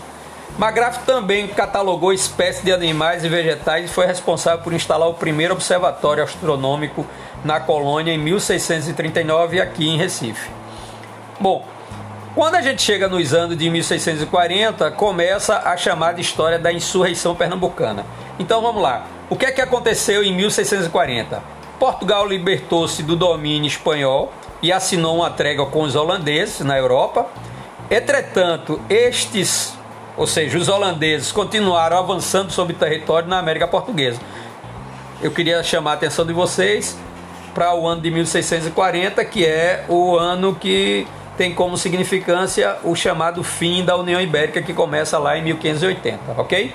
Magraf 0.58 1.06
também 1.06 1.48
catalogou 1.48 2.12
espécies 2.12 2.64
de 2.64 2.72
animais 2.72 3.24
e 3.24 3.30
vegetais 3.30 3.86
e 3.86 3.94
foi 3.94 4.08
responsável 4.08 4.64
por 4.64 4.74
instalar 4.74 5.08
o 5.08 5.14
primeiro 5.14 5.54
observatório 5.54 6.24
astronômico 6.24 7.06
na 7.46 7.60
colônia 7.60 8.12
em 8.12 8.18
1639 8.18 9.62
aqui 9.62 9.88
em 9.88 9.98
Recife. 9.98 10.50
Bom, 11.40 11.64
quando 12.34 12.56
a 12.56 12.62
gente 12.62 12.82
chega 12.82 13.08
nos 13.08 13.36
anos 13.36 13.56
de 13.56 13.70
1640, 13.70 14.90
começa 14.92 15.60
a 15.60 15.78
chamada 15.78 16.20
história 16.20 16.58
da 16.58 16.74
insurreição 16.74 17.36
pernambucana. 17.36 18.04
Então 18.40 18.60
vamos 18.60 18.82
lá. 18.82 19.06
O 19.30 19.36
que 19.36 19.46
é 19.46 19.52
que 19.52 19.62
aconteceu 19.62 20.24
em 20.24 20.36
1640? 20.36 21.57
Portugal 21.80 22.28
libertou-se 22.28 23.04
do 23.04 23.16
domínio 23.16 23.68
espanhol 23.68 24.34
e 24.62 24.72
assinou 24.72 25.18
uma 25.18 25.30
trégua 25.30 25.68
com 25.68 25.84
os 25.84 25.96
holandeses 25.96 26.62
na 26.62 26.78
Europa. 26.78 27.28
Entretanto, 27.90 28.82
estes, 28.90 29.78
ou 30.16 30.26
seja, 30.26 30.58
os 30.58 30.68
holandeses, 30.68 31.32
continuaram 31.32 31.98
avançando 31.98 32.52
sobre 32.52 32.74
o 32.74 32.78
território 32.78 33.30
na 33.30 33.38
América 33.38 33.68
Portuguesa. 33.68 34.20
Eu 35.22 35.32
queria 35.32 35.62
chamar 35.64 35.92
a 35.92 35.94
atenção 35.94 36.26
de 36.26 36.34
vocês 36.34 36.98
para 37.54 37.74
o 37.76 37.88
ano 37.88 38.02
de 38.02 38.12
1640, 38.12 39.24
que 39.26 39.46
é 39.46 39.86
o 39.88 40.18
ano 40.18 40.56
que 40.56 41.08
tem 41.38 41.54
como 41.54 41.78
significância 41.78 42.78
o 42.84 42.96
chamado 42.96 43.44
fim 43.44 43.86
da 43.86 43.96
União 43.96 44.20
Ibérica, 44.20 44.62
que 44.62 44.74
começa 44.74 45.18
lá 45.20 45.38
em 45.38 45.44
1580, 45.44 46.20
ok? 46.38 46.74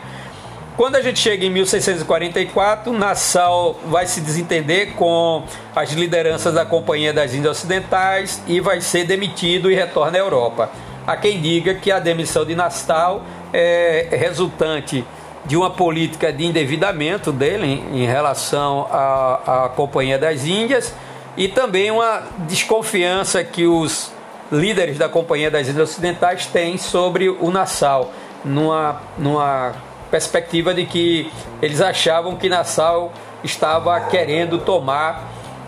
Quando 0.74 0.96
a 0.96 1.02
gente 1.02 1.18
chega 1.18 1.44
em 1.44 1.50
1644, 1.50 2.92
Nassau 2.94 3.78
vai 3.86 4.06
se 4.06 4.22
desentender 4.22 4.94
com 4.94 5.42
as 5.76 5.92
lideranças 5.92 6.54
da 6.54 6.64
Companhia 6.64 7.12
das 7.12 7.34
Índias 7.34 7.58
Ocidentais 7.58 8.42
e 8.46 8.58
vai 8.58 8.80
ser 8.80 9.04
demitido 9.04 9.70
e 9.70 9.74
retorna 9.74 10.16
à 10.16 10.20
Europa. 10.20 10.70
Há 11.06 11.14
quem 11.14 11.38
diga 11.42 11.74
que 11.74 11.92
a 11.92 11.98
demissão 11.98 12.46
de 12.46 12.54
Nassau 12.54 13.22
é 13.52 14.08
resultante 14.12 15.04
de 15.44 15.58
uma 15.58 15.68
política 15.68 16.32
de 16.32 16.46
endividamento 16.46 17.30
dele 17.30 17.84
em, 17.92 18.06
relação 18.06 18.88
à, 18.90 19.64
à 19.64 19.68
Companhia 19.68 20.18
das 20.18 20.46
Índias 20.46 20.94
e 21.36 21.48
também 21.48 21.90
uma 21.90 22.22
desconfiança 22.48 23.44
que 23.44 23.66
os 23.66 24.10
líderes 24.50 24.96
da 24.96 25.08
Companhia 25.08 25.50
das 25.50 25.68
Índias 25.68 25.90
Ocidentais 25.90 26.46
têm 26.46 26.78
sobre 26.78 27.28
o 27.28 27.50
Nassau, 27.50 28.10
numa, 28.42 29.02
numa 29.18 29.74
perspectiva 30.12 30.74
de 30.74 30.84
que 30.84 31.32
eles 31.62 31.80
achavam 31.80 32.36
que 32.36 32.46
Nassau 32.46 33.10
estava 33.42 33.98
querendo 33.98 34.58
tomar 34.58 35.24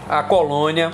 a 0.06 0.22
colônia 0.22 0.92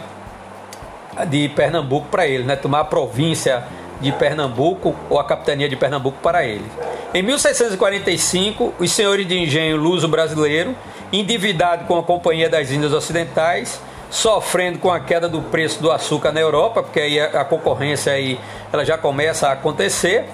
de 1.28 1.48
Pernambuco 1.48 2.06
para 2.08 2.28
ele, 2.28 2.44
né? 2.44 2.54
tomar 2.54 2.80
a 2.80 2.84
província 2.84 3.64
de 4.00 4.12
Pernambuco 4.12 4.94
ou 5.10 5.18
a 5.18 5.24
capitania 5.24 5.68
de 5.68 5.74
Pernambuco 5.74 6.18
para 6.22 6.46
ele. 6.46 6.64
Em 7.12 7.22
1645, 7.22 8.74
os 8.78 8.92
senhores 8.92 9.26
de 9.26 9.36
engenho 9.36 9.76
luso 9.76 10.06
brasileiro, 10.06 10.76
endividado 11.12 11.86
com 11.86 11.98
a 11.98 12.04
Companhia 12.04 12.48
das 12.48 12.70
Índias 12.70 12.92
Ocidentais, 12.92 13.80
sofrendo 14.08 14.78
com 14.78 14.92
a 14.92 15.00
queda 15.00 15.28
do 15.28 15.42
preço 15.42 15.82
do 15.82 15.90
açúcar 15.90 16.30
na 16.30 16.40
Europa, 16.40 16.84
porque 16.84 17.00
aí 17.00 17.20
a, 17.20 17.44
concorrência 17.44 18.12
aí 18.12 18.38
ela 18.72 18.84
já 18.84 18.96
começa 18.96 19.48
a 19.48 19.52
acontecer, 19.52 20.26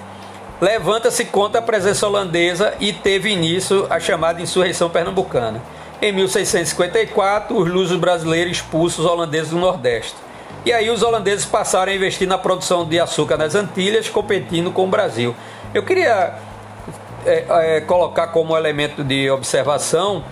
levanta-se 0.59 1.25
contra 1.25 1.59
a 1.59 1.63
presença 1.63 2.07
holandesa 2.07 2.73
e 2.79 2.91
teve 2.91 3.29
início 3.29 3.85
a 3.89 3.99
chamada 3.99 4.41
insurreição 4.41 4.89
pernambucana. 4.89 5.61
Em 6.01 6.11
1654, 6.11 7.57
os 7.57 7.69
lusos 7.69 7.97
brasileiros 7.97 8.57
expulsam 8.57 9.03
os 9.03 9.11
holandeses 9.11 9.49
do 9.49 9.57
Nordeste. 9.57 10.15
E 10.65 10.73
aí 10.73 10.89
os 10.89 11.01
holandeses 11.01 11.45
passaram 11.45 11.91
a 11.91 11.95
investir 11.95 12.27
na 12.27 12.37
produção 12.37 12.85
de 12.85 12.99
açúcar 12.99 13.37
nas 13.37 13.55
Antilhas, 13.55 14.09
competindo 14.09 14.71
com 14.71 14.85
o 14.85 14.87
Brasil. 14.87 15.35
Eu 15.73 15.83
queria 15.83 16.35
é, 17.25 17.45
é, 17.49 17.81
colocar 17.81 18.27
como 18.27 18.55
elemento 18.55 19.03
de 19.03 19.29
observação 19.29 20.23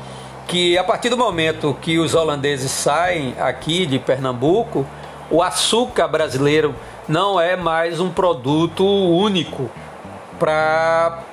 que 0.47 0.77
a 0.77 0.83
partir 0.83 1.09
do 1.09 1.17
momento 1.17 1.75
que 1.81 1.97
os 1.97 2.13
holandeses 2.13 2.69
saem 2.69 3.33
aqui 3.39 3.85
de 3.85 3.97
Pernambuco, 3.97 4.85
o 5.29 5.41
açúcar 5.41 6.07
brasileiro 6.07 6.75
não 7.07 7.39
é 7.39 7.55
mais 7.55 7.99
um 7.99 8.09
produto 8.09 8.85
único 8.85 9.69
para 10.39 11.23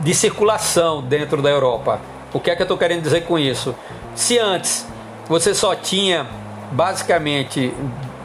de 0.00 0.14
circulação 0.14 1.02
dentro 1.02 1.42
da 1.42 1.50
Europa. 1.50 2.00
O 2.32 2.38
que 2.38 2.50
é 2.50 2.56
que 2.56 2.62
eu 2.62 2.64
estou 2.64 2.78
querendo 2.78 3.02
dizer 3.02 3.22
com 3.22 3.38
isso? 3.38 3.74
Se 4.14 4.38
antes 4.38 4.86
você 5.28 5.54
só 5.54 5.74
tinha 5.74 6.26
basicamente 6.72 7.72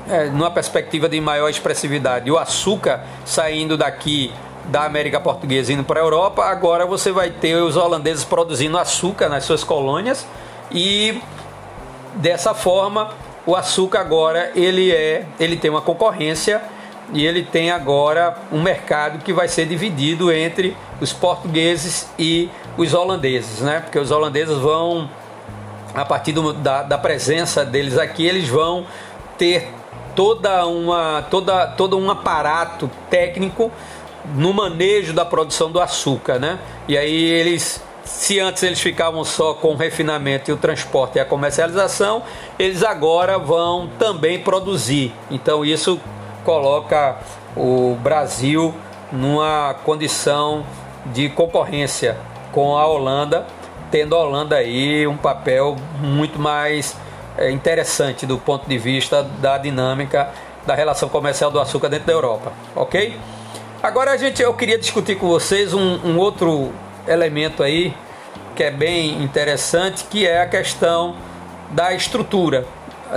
é, 0.07 0.25
numa 0.25 0.51
perspectiva 0.51 1.07
de 1.07 1.19
maior 1.19 1.49
expressividade, 1.49 2.29
o 2.29 2.38
açúcar 2.38 3.03
saindo 3.25 3.77
daqui 3.77 4.31
da 4.65 4.86
América 4.86 5.19
Portuguesa 5.19 5.73
indo 5.73 5.83
para 5.83 5.99
a 5.99 6.03
Europa, 6.03 6.45
agora 6.45 6.86
você 6.86 7.12
vai 7.12 7.29
ter 7.29 7.55
os 7.55 7.75
holandeses 7.75 8.23
produzindo 8.23 8.77
açúcar 8.77 9.29
nas 9.29 9.43
suas 9.43 9.63
colônias 9.63 10.25
e 10.71 11.21
dessa 12.15 12.53
forma 12.53 13.09
o 13.45 13.55
açúcar 13.55 13.99
agora 13.99 14.51
ele 14.55 14.91
é, 14.91 15.25
ele 15.39 15.57
tem 15.57 15.69
uma 15.69 15.81
concorrência 15.81 16.62
e 17.11 17.25
ele 17.25 17.43
tem 17.43 17.71
agora 17.71 18.37
um 18.51 18.61
mercado 18.61 19.23
que 19.23 19.33
vai 19.33 19.47
ser 19.47 19.65
dividido 19.65 20.31
entre 20.31 20.75
os 21.01 21.11
portugueses 21.11 22.09
e 22.17 22.49
os 22.77 22.93
holandeses, 22.93 23.59
né? 23.59 23.81
Porque 23.81 23.99
os 23.99 24.11
holandeses 24.11 24.57
vão 24.57 25.09
a 25.93 26.03
partir 26.03 26.31
do, 26.31 26.53
da, 26.53 26.81
da 26.81 26.97
presença 26.97 27.63
deles 27.63 27.97
aqui, 27.97 28.25
eles 28.25 28.47
vão 28.47 28.85
ter 29.37 29.71
toda 30.15 30.65
uma, 30.65 31.23
toda, 31.29 31.67
todo 31.67 31.97
um 31.97 32.09
aparato 32.09 32.89
técnico 33.09 33.71
no 34.35 34.53
manejo 34.53 35.13
da 35.13 35.25
produção 35.25 35.71
do 35.71 35.79
açúcar, 35.79 36.39
né? 36.39 36.59
E 36.87 36.97
aí 36.97 37.23
eles, 37.25 37.83
se 38.03 38.39
antes 38.39 38.63
eles 38.63 38.79
ficavam 38.79 39.23
só 39.23 39.53
com 39.53 39.73
o 39.73 39.75
refinamento 39.75 40.49
e 40.49 40.53
o 40.53 40.57
transporte 40.57 41.17
e 41.17 41.19
a 41.19 41.25
comercialização, 41.25 42.23
eles 42.57 42.83
agora 42.83 43.37
vão 43.37 43.89
também 43.99 44.39
produzir. 44.39 45.13
Então 45.29 45.63
isso 45.65 45.99
coloca 46.43 47.17
o 47.56 47.95
Brasil 48.01 48.73
numa 49.12 49.75
condição 49.84 50.65
de 51.08 51.29
concorrência 51.29 52.17
com 52.51 52.77
a 52.77 52.88
Holanda, 52.88 53.45
tendo 53.91 54.15
a 54.15 54.19
Holanda 54.19 54.56
aí 54.56 55.06
um 55.06 55.17
papel 55.17 55.75
muito 55.99 56.39
mais 56.39 56.95
é, 57.38 57.51
interessante 57.51 58.25
do 58.25 58.38
ponto 58.38 58.67
de 58.67 58.77
vista 58.77 59.23
da 59.23 59.58
dinâmica 59.58 60.29
da 60.65 60.75
relação 60.75 61.10
comercial 61.10 61.51
do 61.51 61.60
açúcar 61.60 61.89
dentro 61.89 62.08
da 62.08 62.13
Europa, 62.13 62.53
ok? 62.75 63.17
Agora 63.82 64.12
a 64.12 64.17
gente, 64.17 64.41
eu 64.41 64.53
queria 64.53 64.77
discutir 64.77 65.17
com 65.17 65.27
vocês 65.27 65.73
um, 65.73 65.99
um 66.06 66.17
outro 66.17 66.71
elemento 67.08 67.62
aí 67.62 67.93
que 68.56 68.63
é 68.63 68.71
bem 68.71 69.21
interessante, 69.21 70.06
que 70.06 70.25
é 70.25 70.41
a 70.41 70.47
questão 70.47 71.15
da 71.71 71.93
estrutura 71.93 72.65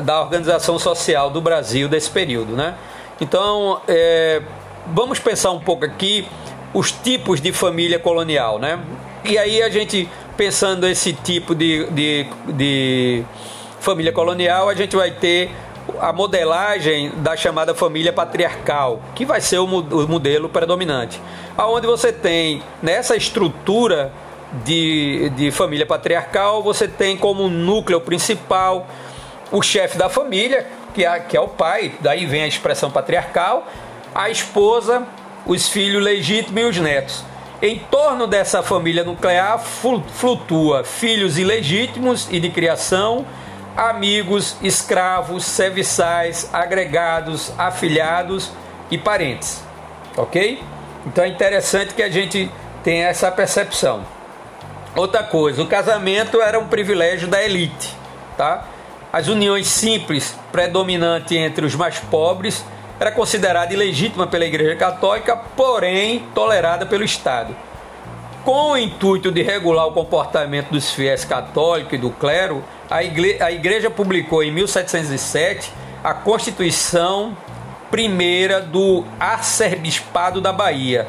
da 0.02 0.20
organização 0.20 0.78
social 0.78 1.30
do 1.30 1.40
Brasil 1.40 1.88
desse 1.88 2.10
período, 2.10 2.54
né? 2.56 2.74
Então, 3.20 3.80
é, 3.88 4.42
vamos 4.88 5.18
pensar 5.18 5.50
um 5.50 5.60
pouco 5.60 5.84
aqui 5.84 6.26
os 6.74 6.92
tipos 6.92 7.40
de 7.40 7.52
família 7.52 7.98
colonial, 7.98 8.58
né? 8.58 8.78
E 9.24 9.38
aí 9.38 9.62
a 9.62 9.70
gente 9.70 10.08
pensando 10.36 10.86
esse 10.86 11.12
tipo 11.14 11.54
de, 11.54 11.86
de, 11.90 12.26
de 12.48 13.24
família 13.80 14.12
colonial, 14.12 14.68
a 14.68 14.74
gente 14.74 14.94
vai 14.94 15.10
ter 15.10 15.50
a 16.00 16.12
modelagem 16.12 17.12
da 17.16 17.36
chamada 17.36 17.74
família 17.74 18.12
patriarcal, 18.12 19.00
que 19.14 19.24
vai 19.24 19.40
ser 19.40 19.58
o 19.58 19.66
modelo 19.66 20.48
predominante. 20.48 21.20
Aonde 21.56 21.86
você 21.86 22.12
tem 22.12 22.62
nessa 22.82 23.16
estrutura 23.16 24.12
de, 24.64 25.30
de 25.30 25.50
família 25.50 25.86
patriarcal, 25.86 26.62
você 26.62 26.86
tem 26.86 27.16
como 27.16 27.48
núcleo 27.48 28.00
principal 28.00 28.86
o 29.50 29.62
chefe 29.62 29.96
da 29.96 30.08
família, 30.08 30.66
que 30.96 31.04
é, 31.04 31.20
que 31.20 31.36
é 31.36 31.40
o 31.40 31.46
pai, 31.46 31.92
daí 32.00 32.24
vem 32.24 32.44
a 32.44 32.46
expressão 32.46 32.90
patriarcal, 32.90 33.68
a 34.14 34.30
esposa, 34.30 35.06
os 35.44 35.68
filhos 35.68 36.02
legítimos 36.02 36.58
e 36.58 36.64
os 36.64 36.78
netos. 36.78 37.24
Em 37.60 37.78
torno 37.78 38.26
dessa 38.26 38.62
família 38.62 39.04
nuclear 39.04 39.58
flutua 39.58 40.84
filhos 40.84 41.36
ilegítimos 41.36 42.28
e 42.30 42.40
de 42.40 42.48
criação, 42.48 43.26
amigos, 43.76 44.56
escravos, 44.62 45.44
serviçais, 45.44 46.48
agregados, 46.50 47.52
afilhados 47.58 48.50
e 48.90 48.96
parentes. 48.96 49.62
Ok? 50.16 50.62
Então 51.04 51.24
é 51.24 51.28
interessante 51.28 51.92
que 51.92 52.02
a 52.02 52.08
gente 52.08 52.50
tenha 52.82 53.08
essa 53.08 53.30
percepção. 53.30 54.00
Outra 54.94 55.22
coisa, 55.22 55.62
o 55.62 55.66
casamento 55.66 56.40
era 56.40 56.58
um 56.58 56.68
privilégio 56.68 57.28
da 57.28 57.42
elite, 57.42 57.94
tá? 58.38 58.64
As 59.16 59.28
uniões 59.28 59.66
simples, 59.68 60.38
predominante 60.52 61.34
entre 61.38 61.64
os 61.64 61.74
mais 61.74 61.98
pobres, 61.98 62.62
era 63.00 63.10
considerada 63.10 63.72
ilegítima 63.72 64.26
pela 64.26 64.44
Igreja 64.44 64.76
Católica, 64.76 65.34
porém 65.34 66.26
tolerada 66.34 66.84
pelo 66.84 67.02
Estado. 67.02 67.56
Com 68.44 68.72
o 68.72 68.76
intuito 68.76 69.32
de 69.32 69.40
regular 69.40 69.86
o 69.86 69.92
comportamento 69.92 70.68
dos 70.68 70.90
fiéis 70.90 71.24
católicos 71.24 71.94
e 71.94 71.96
do 71.96 72.10
clero, 72.10 72.62
a 72.90 73.02
igreja, 73.02 73.42
a 73.46 73.50
igreja 73.50 73.88
publicou 73.88 74.42
em 74.42 74.52
1707 74.52 75.72
a 76.04 76.12
Constituição 76.12 77.34
Primeira 77.90 78.60
do 78.60 79.02
Arcebispado 79.18 80.42
da 80.42 80.52
Bahia. 80.52 81.08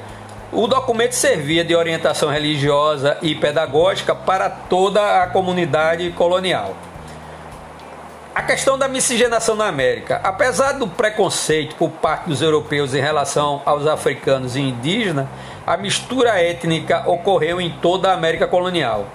O 0.53 0.65
documento 0.65 1.11
servia 1.11 1.65
de 1.65 1.75
orientação 1.75 2.29
religiosa 2.29 3.17
e 3.21 3.35
pedagógica 3.35 4.15
para 4.15 4.49
toda 4.49 5.21
a 5.21 5.27
comunidade 5.27 6.09
colonial. 6.11 6.73
A 8.37 8.43
questão 8.43 8.77
da 8.77 8.87
miscigenação 8.87 9.55
na 9.55 9.65
América. 9.65 10.21
Apesar 10.23 10.73
do 10.73 10.87
preconceito 10.87 11.75
por 11.75 11.89
parte 11.89 12.29
dos 12.29 12.39
europeus 12.39 12.93
em 12.93 13.01
relação 13.01 13.63
aos 13.65 13.87
africanos 13.87 14.55
e 14.55 14.61
indígenas, 14.61 15.25
a 15.65 15.75
mistura 15.75 16.39
étnica 16.39 17.03
ocorreu 17.09 17.59
em 17.59 17.71
toda 17.81 18.11
a 18.11 18.13
América 18.13 18.45
colonial. 18.45 19.07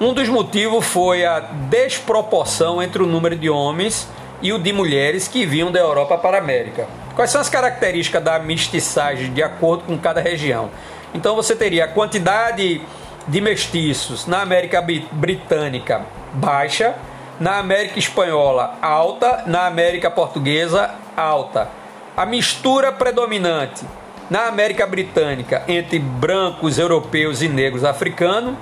Um 0.00 0.12
dos 0.12 0.28
motivos 0.28 0.84
foi 0.84 1.24
a 1.24 1.38
desproporção 1.38 2.82
entre 2.82 3.00
o 3.00 3.06
número 3.06 3.36
de 3.36 3.48
homens 3.48 4.08
e 4.42 4.52
o 4.52 4.58
de 4.58 4.72
mulheres 4.72 5.28
que 5.28 5.46
vinham 5.46 5.70
da 5.70 5.78
Europa 5.78 6.18
para 6.18 6.38
a 6.38 6.40
América. 6.40 6.88
Quais 7.14 7.30
são 7.30 7.40
as 7.40 7.48
características 7.48 8.24
da 8.24 8.40
mestiçagem 8.40 9.32
de 9.32 9.40
acordo 9.40 9.84
com 9.84 9.96
cada 9.96 10.20
região? 10.20 10.68
Então 11.14 11.36
você 11.36 11.54
teria 11.54 11.84
a 11.84 11.88
quantidade 11.88 12.82
de 13.28 13.40
mestiços 13.40 14.26
na 14.26 14.42
América 14.42 14.82
Britânica 15.12 16.04
baixa, 16.32 16.96
na 17.40 17.58
América 17.58 17.98
Espanhola 17.98 18.76
alta, 18.80 19.44
na 19.46 19.66
América 19.66 20.10
Portuguesa 20.10 20.90
alta. 21.16 21.68
A 22.16 22.24
mistura 22.24 22.92
predominante 22.92 23.84
na 24.30 24.46
América 24.46 24.86
Britânica 24.86 25.62
entre 25.68 25.98
brancos, 25.98 26.78
europeus 26.78 27.42
e 27.42 27.48
negros 27.48 27.84
africanos, 27.84 28.54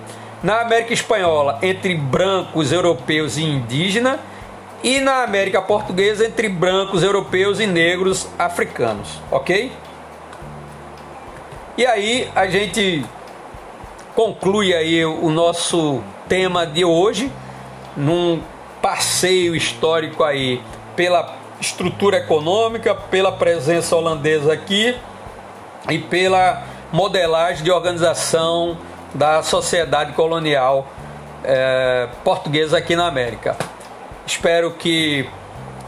na 0.43 0.61
América 0.61 0.93
Espanhola 0.93 1.59
entre 1.63 1.95
brancos, 1.95 2.73
europeus 2.73 3.37
e 3.37 3.45
indígenas, 3.45 4.19
e 4.83 4.99
na 4.99 5.23
América 5.23 5.63
Portuguesa 5.63 6.27
entre 6.27 6.49
brancos, 6.49 7.05
europeus 7.05 7.61
e 7.61 7.67
negros 7.67 8.29
africanos, 8.37 9.21
ok? 9.31 9.71
E 11.79 11.87
aí 11.87 12.29
a 12.35 12.49
gente 12.49 13.05
conclui 14.15 14.75
aí 14.75 15.05
o 15.05 15.31
nosso 15.31 16.03
tema 16.29 16.67
de 16.67 16.85
hoje 16.85 17.31
num 17.97 18.43
passeio 18.83 19.55
histórico 19.55 20.23
aí 20.25 20.61
pela 20.95 21.37
estrutura 21.61 22.19
econômica, 22.19 22.95
pela 22.95 23.33
presença 23.33 23.97
holandesa 23.97 24.53
aqui 24.53 24.95
e 25.89 25.99
pela 25.99 26.65
modelagem 26.93 27.65
de 27.65 27.71
organização 27.71 28.77
da 29.15 29.43
sociedade 29.43 30.13
colonial 30.13 30.89
é, 31.45 32.09
portuguesa 32.25 32.79
aqui 32.79 32.97
na 32.97 33.07
América. 33.07 33.57
Espero 34.27 34.73
que 34.73 35.29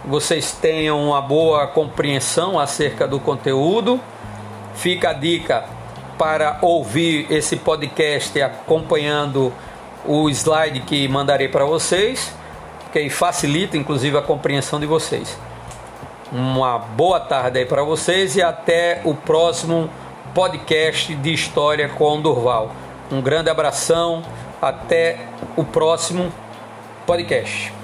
vocês 0.05 0.53
tenham 0.53 1.03
uma 1.03 1.21
boa 1.21 1.67
compreensão 1.67 2.59
acerca 2.59 3.07
do 3.07 3.19
conteúdo. 3.19 4.01
Fica 4.75 5.11
a 5.11 5.13
dica 5.13 5.65
para 6.19 6.59
ouvir 6.63 7.27
esse 7.31 7.57
podcast 7.57 8.41
acompanhando 8.41 9.53
o 10.05 10.29
slide 10.29 10.81
que 10.81 11.09
mandarei 11.09 11.49
para 11.49 11.65
vocês, 11.65 12.33
que 12.95 13.11
facilita 13.11 13.77
inclusive 13.77 14.17
a 14.17 14.23
compreensão 14.23 14.79
de 14.79 14.87
vocês. 14.87 15.37
Uma 16.31 16.79
boa 16.79 17.19
tarde 17.19 17.59
aí 17.59 17.67
para 17.67 17.83
vocês 17.83 18.37
e 18.37 18.43
até 18.43 19.01
o 19.05 19.15
próximo 19.15 19.91
podcast 20.33 21.13
de 21.13 21.33
história 21.33 21.89
com 21.89 22.21
Durval. 22.21 22.71
Um 23.11 23.21
grande 23.21 23.51
abração, 23.51 24.23
até 24.63 25.19
o 25.57 25.65
próximo 25.65 26.33
podcast. 27.05 27.84